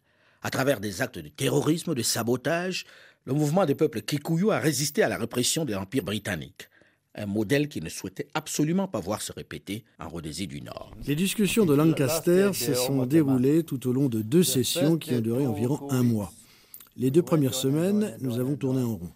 À 0.46 0.50
travers 0.50 0.78
des 0.78 1.02
actes 1.02 1.18
de 1.18 1.26
terrorisme, 1.26 1.92
de 1.92 2.02
sabotage, 2.04 2.86
le 3.24 3.32
mouvement 3.32 3.66
des 3.66 3.74
peuples 3.74 4.00
Kikuyu 4.00 4.52
a 4.52 4.60
résisté 4.60 5.02
à 5.02 5.08
la 5.08 5.18
répression 5.18 5.64
de 5.64 5.72
l'Empire 5.72 6.04
britannique. 6.04 6.68
Un 7.16 7.26
modèle 7.26 7.68
qui 7.68 7.80
ne 7.80 7.88
souhaitait 7.88 8.28
absolument 8.32 8.86
pas 8.86 9.00
voir 9.00 9.22
se 9.22 9.32
répéter 9.32 9.82
en 9.98 10.08
Rhodésie 10.08 10.46
du 10.46 10.62
Nord. 10.62 10.92
Les 11.04 11.16
discussions 11.16 11.66
de 11.66 11.74
Lancaster 11.74 12.50
se 12.52 12.74
sont 12.74 13.04
déroulées 13.06 13.64
tout 13.64 13.88
au 13.88 13.92
long 13.92 14.08
de 14.08 14.22
deux 14.22 14.44
sessions 14.44 14.98
qui 14.98 15.14
ont 15.14 15.20
duré 15.20 15.44
environ 15.44 15.90
un 15.90 16.04
mois. 16.04 16.32
Les 16.96 17.10
deux 17.10 17.22
premières 17.22 17.54
semaines, 17.54 18.16
nous 18.20 18.38
avons 18.38 18.54
tourné 18.54 18.84
en 18.84 18.94
rond 18.94 19.10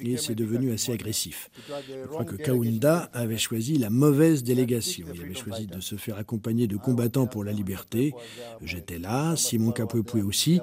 et 0.00 0.16
c'est 0.16 0.34
devenu 0.34 0.72
assez 0.72 0.92
agressif. 0.92 1.50
Je 1.68 2.06
crois 2.06 2.24
que 2.24 2.36
Kaunda 2.36 3.10
avait 3.12 3.38
choisi 3.38 3.78
la 3.78 3.90
mauvaise 3.90 4.44
délégation. 4.44 5.06
Il 5.14 5.22
avait 5.22 5.34
choisi 5.34 5.66
de 5.66 5.80
se 5.80 5.96
faire 5.96 6.16
accompagner 6.16 6.66
de 6.66 6.76
combattants 6.76 7.26
pour 7.26 7.44
la 7.44 7.52
liberté. 7.52 8.14
J'étais 8.62 8.98
là, 8.98 9.36
Simon 9.36 9.72
Kapwepwe 9.72 10.24
aussi, 10.24 10.60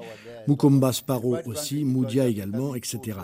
Mukomba 0.48 0.94
Sparrow 0.94 1.38
aussi, 1.46 1.84
Moudia 1.84 2.28
également, 2.28 2.76
etc. 2.76 3.18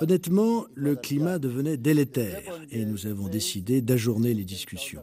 Honnêtement, 0.00 0.66
le 0.74 0.96
climat 0.96 1.38
devenait 1.38 1.76
délétère 1.76 2.42
et 2.70 2.84
nous 2.84 3.06
avons 3.06 3.28
décidé 3.28 3.82
d'ajourner 3.82 4.34
les 4.34 4.44
discussions. 4.44 5.02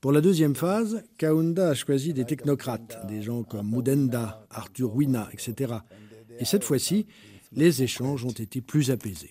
Pour 0.00 0.12
la 0.12 0.20
deuxième 0.20 0.54
phase, 0.54 1.02
Kaunda 1.18 1.70
a 1.70 1.74
choisi 1.74 2.12
des 2.12 2.24
technocrates, 2.24 3.04
des 3.08 3.20
gens 3.20 3.42
comme 3.42 3.68
Mudenda, 3.68 4.46
Arthur 4.50 4.94
Wina, 4.94 5.28
etc. 5.32 5.74
Et 6.38 6.44
cette 6.44 6.62
fois-ci, 6.62 7.06
les 7.52 7.82
échanges 7.82 8.24
ont 8.24 8.30
été 8.30 8.60
plus 8.60 8.90
apaisés. 8.90 9.30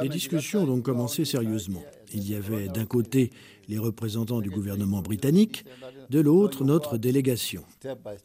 Les 0.00 0.08
discussions 0.08 0.62
ont 0.62 0.66
donc 0.66 0.82
commencé 0.82 1.24
sérieusement. 1.24 1.82
Il 2.12 2.28
y 2.28 2.34
avait 2.34 2.68
d'un 2.68 2.84
côté 2.84 3.30
les 3.68 3.78
représentants 3.78 4.40
du 4.40 4.50
gouvernement 4.50 5.00
britannique, 5.00 5.64
de 6.10 6.20
l'autre 6.20 6.64
notre 6.64 6.98
délégation. 6.98 7.64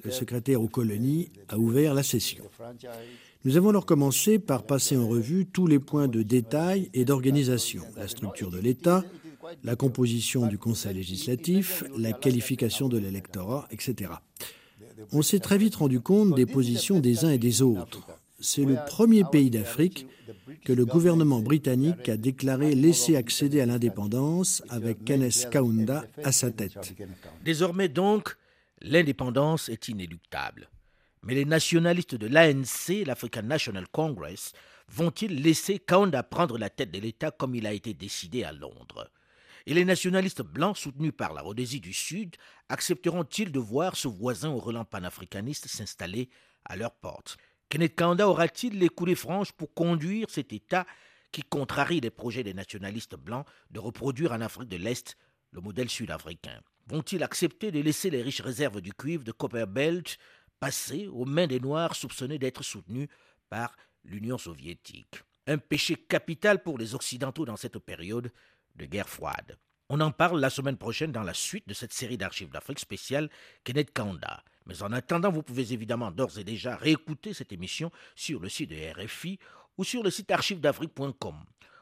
Le 0.03 0.11
secrétaire 0.11 0.61
aux 0.61 0.67
colonies 0.67 1.29
a 1.47 1.57
ouvert 1.57 1.93
la 1.93 2.03
session. 2.03 2.43
Nous 3.45 3.55
avons 3.55 3.69
alors 3.69 3.85
commencé 3.85 4.39
par 4.39 4.63
passer 4.63 4.97
en 4.97 5.07
revue 5.07 5.45
tous 5.45 5.67
les 5.67 5.79
points 5.79 6.07
de 6.07 6.21
détail 6.21 6.89
et 6.93 7.05
d'organisation, 7.05 7.83
la 7.95 8.07
structure 8.07 8.49
de 8.49 8.59
l'État, 8.59 9.03
la 9.63 9.75
composition 9.75 10.47
du 10.47 10.57
Conseil 10.57 10.95
législatif, 10.95 11.83
la 11.97 12.11
qualification 12.11 12.89
de 12.89 12.97
l'électorat, 12.97 13.67
etc. 13.71 14.11
On 15.13 15.21
s'est 15.21 15.39
très 15.39 15.57
vite 15.57 15.75
rendu 15.75 16.01
compte 16.01 16.35
des 16.35 16.45
positions 16.45 16.99
des 16.99 17.23
uns 17.23 17.29
et 17.29 17.37
des 17.37 17.61
autres 17.61 18.07
c'est 18.39 18.65
le 18.65 18.77
premier 18.85 19.23
pays 19.23 19.49
d'Afrique 19.49 20.07
que 20.63 20.73
le 20.73 20.85
gouvernement 20.85 21.39
britannique 21.39 22.09
a 22.09 22.17
déclaré 22.17 22.75
laisser 22.75 23.15
accéder 23.15 23.61
à 23.61 23.65
l'indépendance 23.65 24.63
avec 24.69 25.03
Kenneth 25.03 25.49
Kaunda 25.51 26.05
à 26.23 26.31
sa 26.31 26.51
tête. 26.51 26.93
Désormais 27.43 27.89
donc, 27.89 28.35
l'indépendance 28.81 29.69
est 29.69 29.87
inéluctable. 29.87 30.69
Mais 31.23 31.33
les 31.33 31.45
nationalistes 31.45 32.15
de 32.15 32.27
l'ANC, 32.27 33.05
l'African 33.05 33.43
National 33.43 33.87
Congress, 33.91 34.53
vont-ils 34.89 35.41
laisser 35.41 35.79
Kaunda 35.79 36.23
prendre 36.23 36.57
la 36.57 36.69
tête 36.69 36.91
de 36.91 36.99
l'État 36.99 37.31
comme 37.31 37.55
il 37.55 37.65
a 37.65 37.73
été 37.73 37.93
décidé 37.93 38.43
à 38.43 38.51
Londres? 38.51 39.09
Et 39.65 39.73
les 39.73 39.83
nationalistes 39.83 40.43
blancs 40.43 40.77
soutenus 40.77 41.11
par 41.15 41.33
la 41.33 41.41
Rhodésie 41.41 41.81
du 41.81 41.91
Sud 41.91 42.35
accepteront-ils 42.69 43.51
de 43.51 43.59
voir 43.59 43.97
ce 43.97 44.07
voisin 44.07 44.49
au 44.51 44.59
relent 44.59 44.85
panafricaniste 44.85 45.67
s'installer 45.67 46.29
à 46.63 46.77
leur 46.77 46.93
porte 46.93 47.37
Kenneth 47.69 47.95
Kaunda 47.95 48.27
aura-t-il 48.27 48.79
les 48.79 48.87
coulées 48.87 49.15
franches 49.15 49.51
pour 49.51 49.73
conduire 49.73 50.29
cet 50.29 50.53
État 50.53 50.85
qui 51.31 51.43
contrarie 51.43 51.99
les 51.99 52.09
projets 52.09 52.43
des 52.43 52.53
nationalistes 52.53 53.15
blancs 53.15 53.45
de 53.71 53.79
reproduire 53.79 54.31
en 54.31 54.39
Afrique 54.39 54.69
de 54.69 54.77
l'Est 54.77 55.17
le 55.51 55.59
modèle 55.59 55.89
sud-africain? 55.89 56.61
Vont-ils 56.87 57.23
accepter 57.23 57.71
de 57.71 57.81
laisser 57.81 58.09
les 58.09 58.21
riches 58.21 58.39
réserves 58.39 58.79
du 58.79 58.93
cuivre 58.93 59.25
de 59.25 59.33
Copperbelt 59.33 60.17
passer 60.61 61.07
aux 61.07 61.25
mains 61.25 61.47
des 61.47 61.59
Noirs 61.59 61.95
soupçonnés 61.95 62.39
d'être 62.39 62.63
soutenus 62.63 63.09
par 63.49 63.75
l'Union 64.05 64.37
soviétique? 64.37 65.23
Un 65.45 65.57
péché 65.57 65.95
capital 65.95 66.63
pour 66.63 66.77
les 66.77 66.95
Occidentaux 66.95 67.45
dans 67.45 67.57
cette 67.57 67.79
période 67.79 68.31
de 68.75 68.85
guerre 68.85 69.09
froide. 69.09 69.57
On 69.89 69.99
en 69.99 70.11
parle 70.11 70.39
la 70.39 70.49
semaine 70.49 70.77
prochaine 70.77 71.11
dans 71.11 71.23
la 71.23 71.33
suite 71.33 71.67
de 71.67 71.73
cette 71.73 71.93
série 71.93 72.17
d'archives 72.17 72.49
d'Afrique 72.49 72.79
spéciale 72.79 73.29
Kenneth 73.65 73.91
Kaunda. 73.93 74.43
Mais 74.67 74.83
en 74.83 74.91
attendant, 74.91 75.31
vous 75.31 75.43
pouvez 75.43 75.73
évidemment 75.73 76.11
d'ores 76.11 76.37
et 76.37 76.43
déjà 76.43 76.75
réécouter 76.75 77.33
cette 77.33 77.53
émission 77.53 77.91
sur 78.15 78.39
le 78.39 78.49
site 78.49 78.69
de 78.69 79.03
RFI 79.03 79.39
ou 79.77 79.83
sur 79.83 80.03
le 80.03 80.09
site 80.09 80.31
archivesdafrique.com 80.31 81.35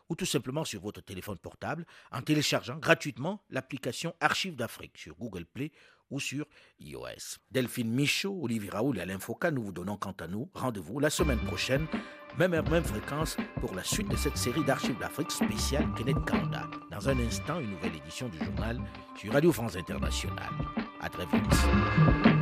ou 0.10 0.16
tout 0.16 0.26
simplement 0.26 0.64
sur 0.66 0.82
votre 0.82 1.02
téléphone 1.02 1.38
portable 1.38 1.86
en 2.12 2.22
téléchargeant 2.22 2.78
gratuitement 2.78 3.42
l'application 3.50 4.14
Archives 4.20 4.56
d'Afrique 4.56 4.98
sur 4.98 5.16
Google 5.16 5.46
Play 5.46 5.72
ou 6.12 6.20
sur 6.20 6.46
iOS. 6.80 7.40
Delphine 7.52 7.92
Michaud, 7.92 8.40
Olivier 8.44 8.70
Raoul 8.70 8.98
et 8.98 9.02
Alain 9.02 9.20
Foucault, 9.20 9.52
nous 9.52 9.64
vous 9.64 9.72
donnons 9.72 9.98
quant 9.98 10.16
à 10.20 10.28
nous 10.28 10.50
rendez-vous 10.54 11.00
la 11.00 11.10
semaine 11.10 11.40
prochaine, 11.40 11.88
même 12.38 12.54
heure, 12.54 12.70
même 12.70 12.84
fréquence, 12.84 13.38
pour 13.60 13.74
la 13.74 13.84
suite 13.84 14.10
de 14.10 14.16
cette 14.16 14.38
série 14.38 14.64
d'archives 14.64 15.00
d'Afrique 15.00 15.32
spéciale 15.32 15.88
Kenneth 15.98 16.24
Kanda. 16.28 16.70
Dans 16.92 17.10
un 17.10 17.18
instant, 17.20 17.60
une 17.60 17.72
nouvelle 17.72 17.96
édition 17.96 18.30
du 18.30 18.38
journal 18.38 18.80
sur 19.20 19.34
Radio 19.34 19.52
France 19.52 19.76
Internationale. 19.76 20.52
À 21.02 21.10
très 21.10 21.26
vite. 21.26 22.35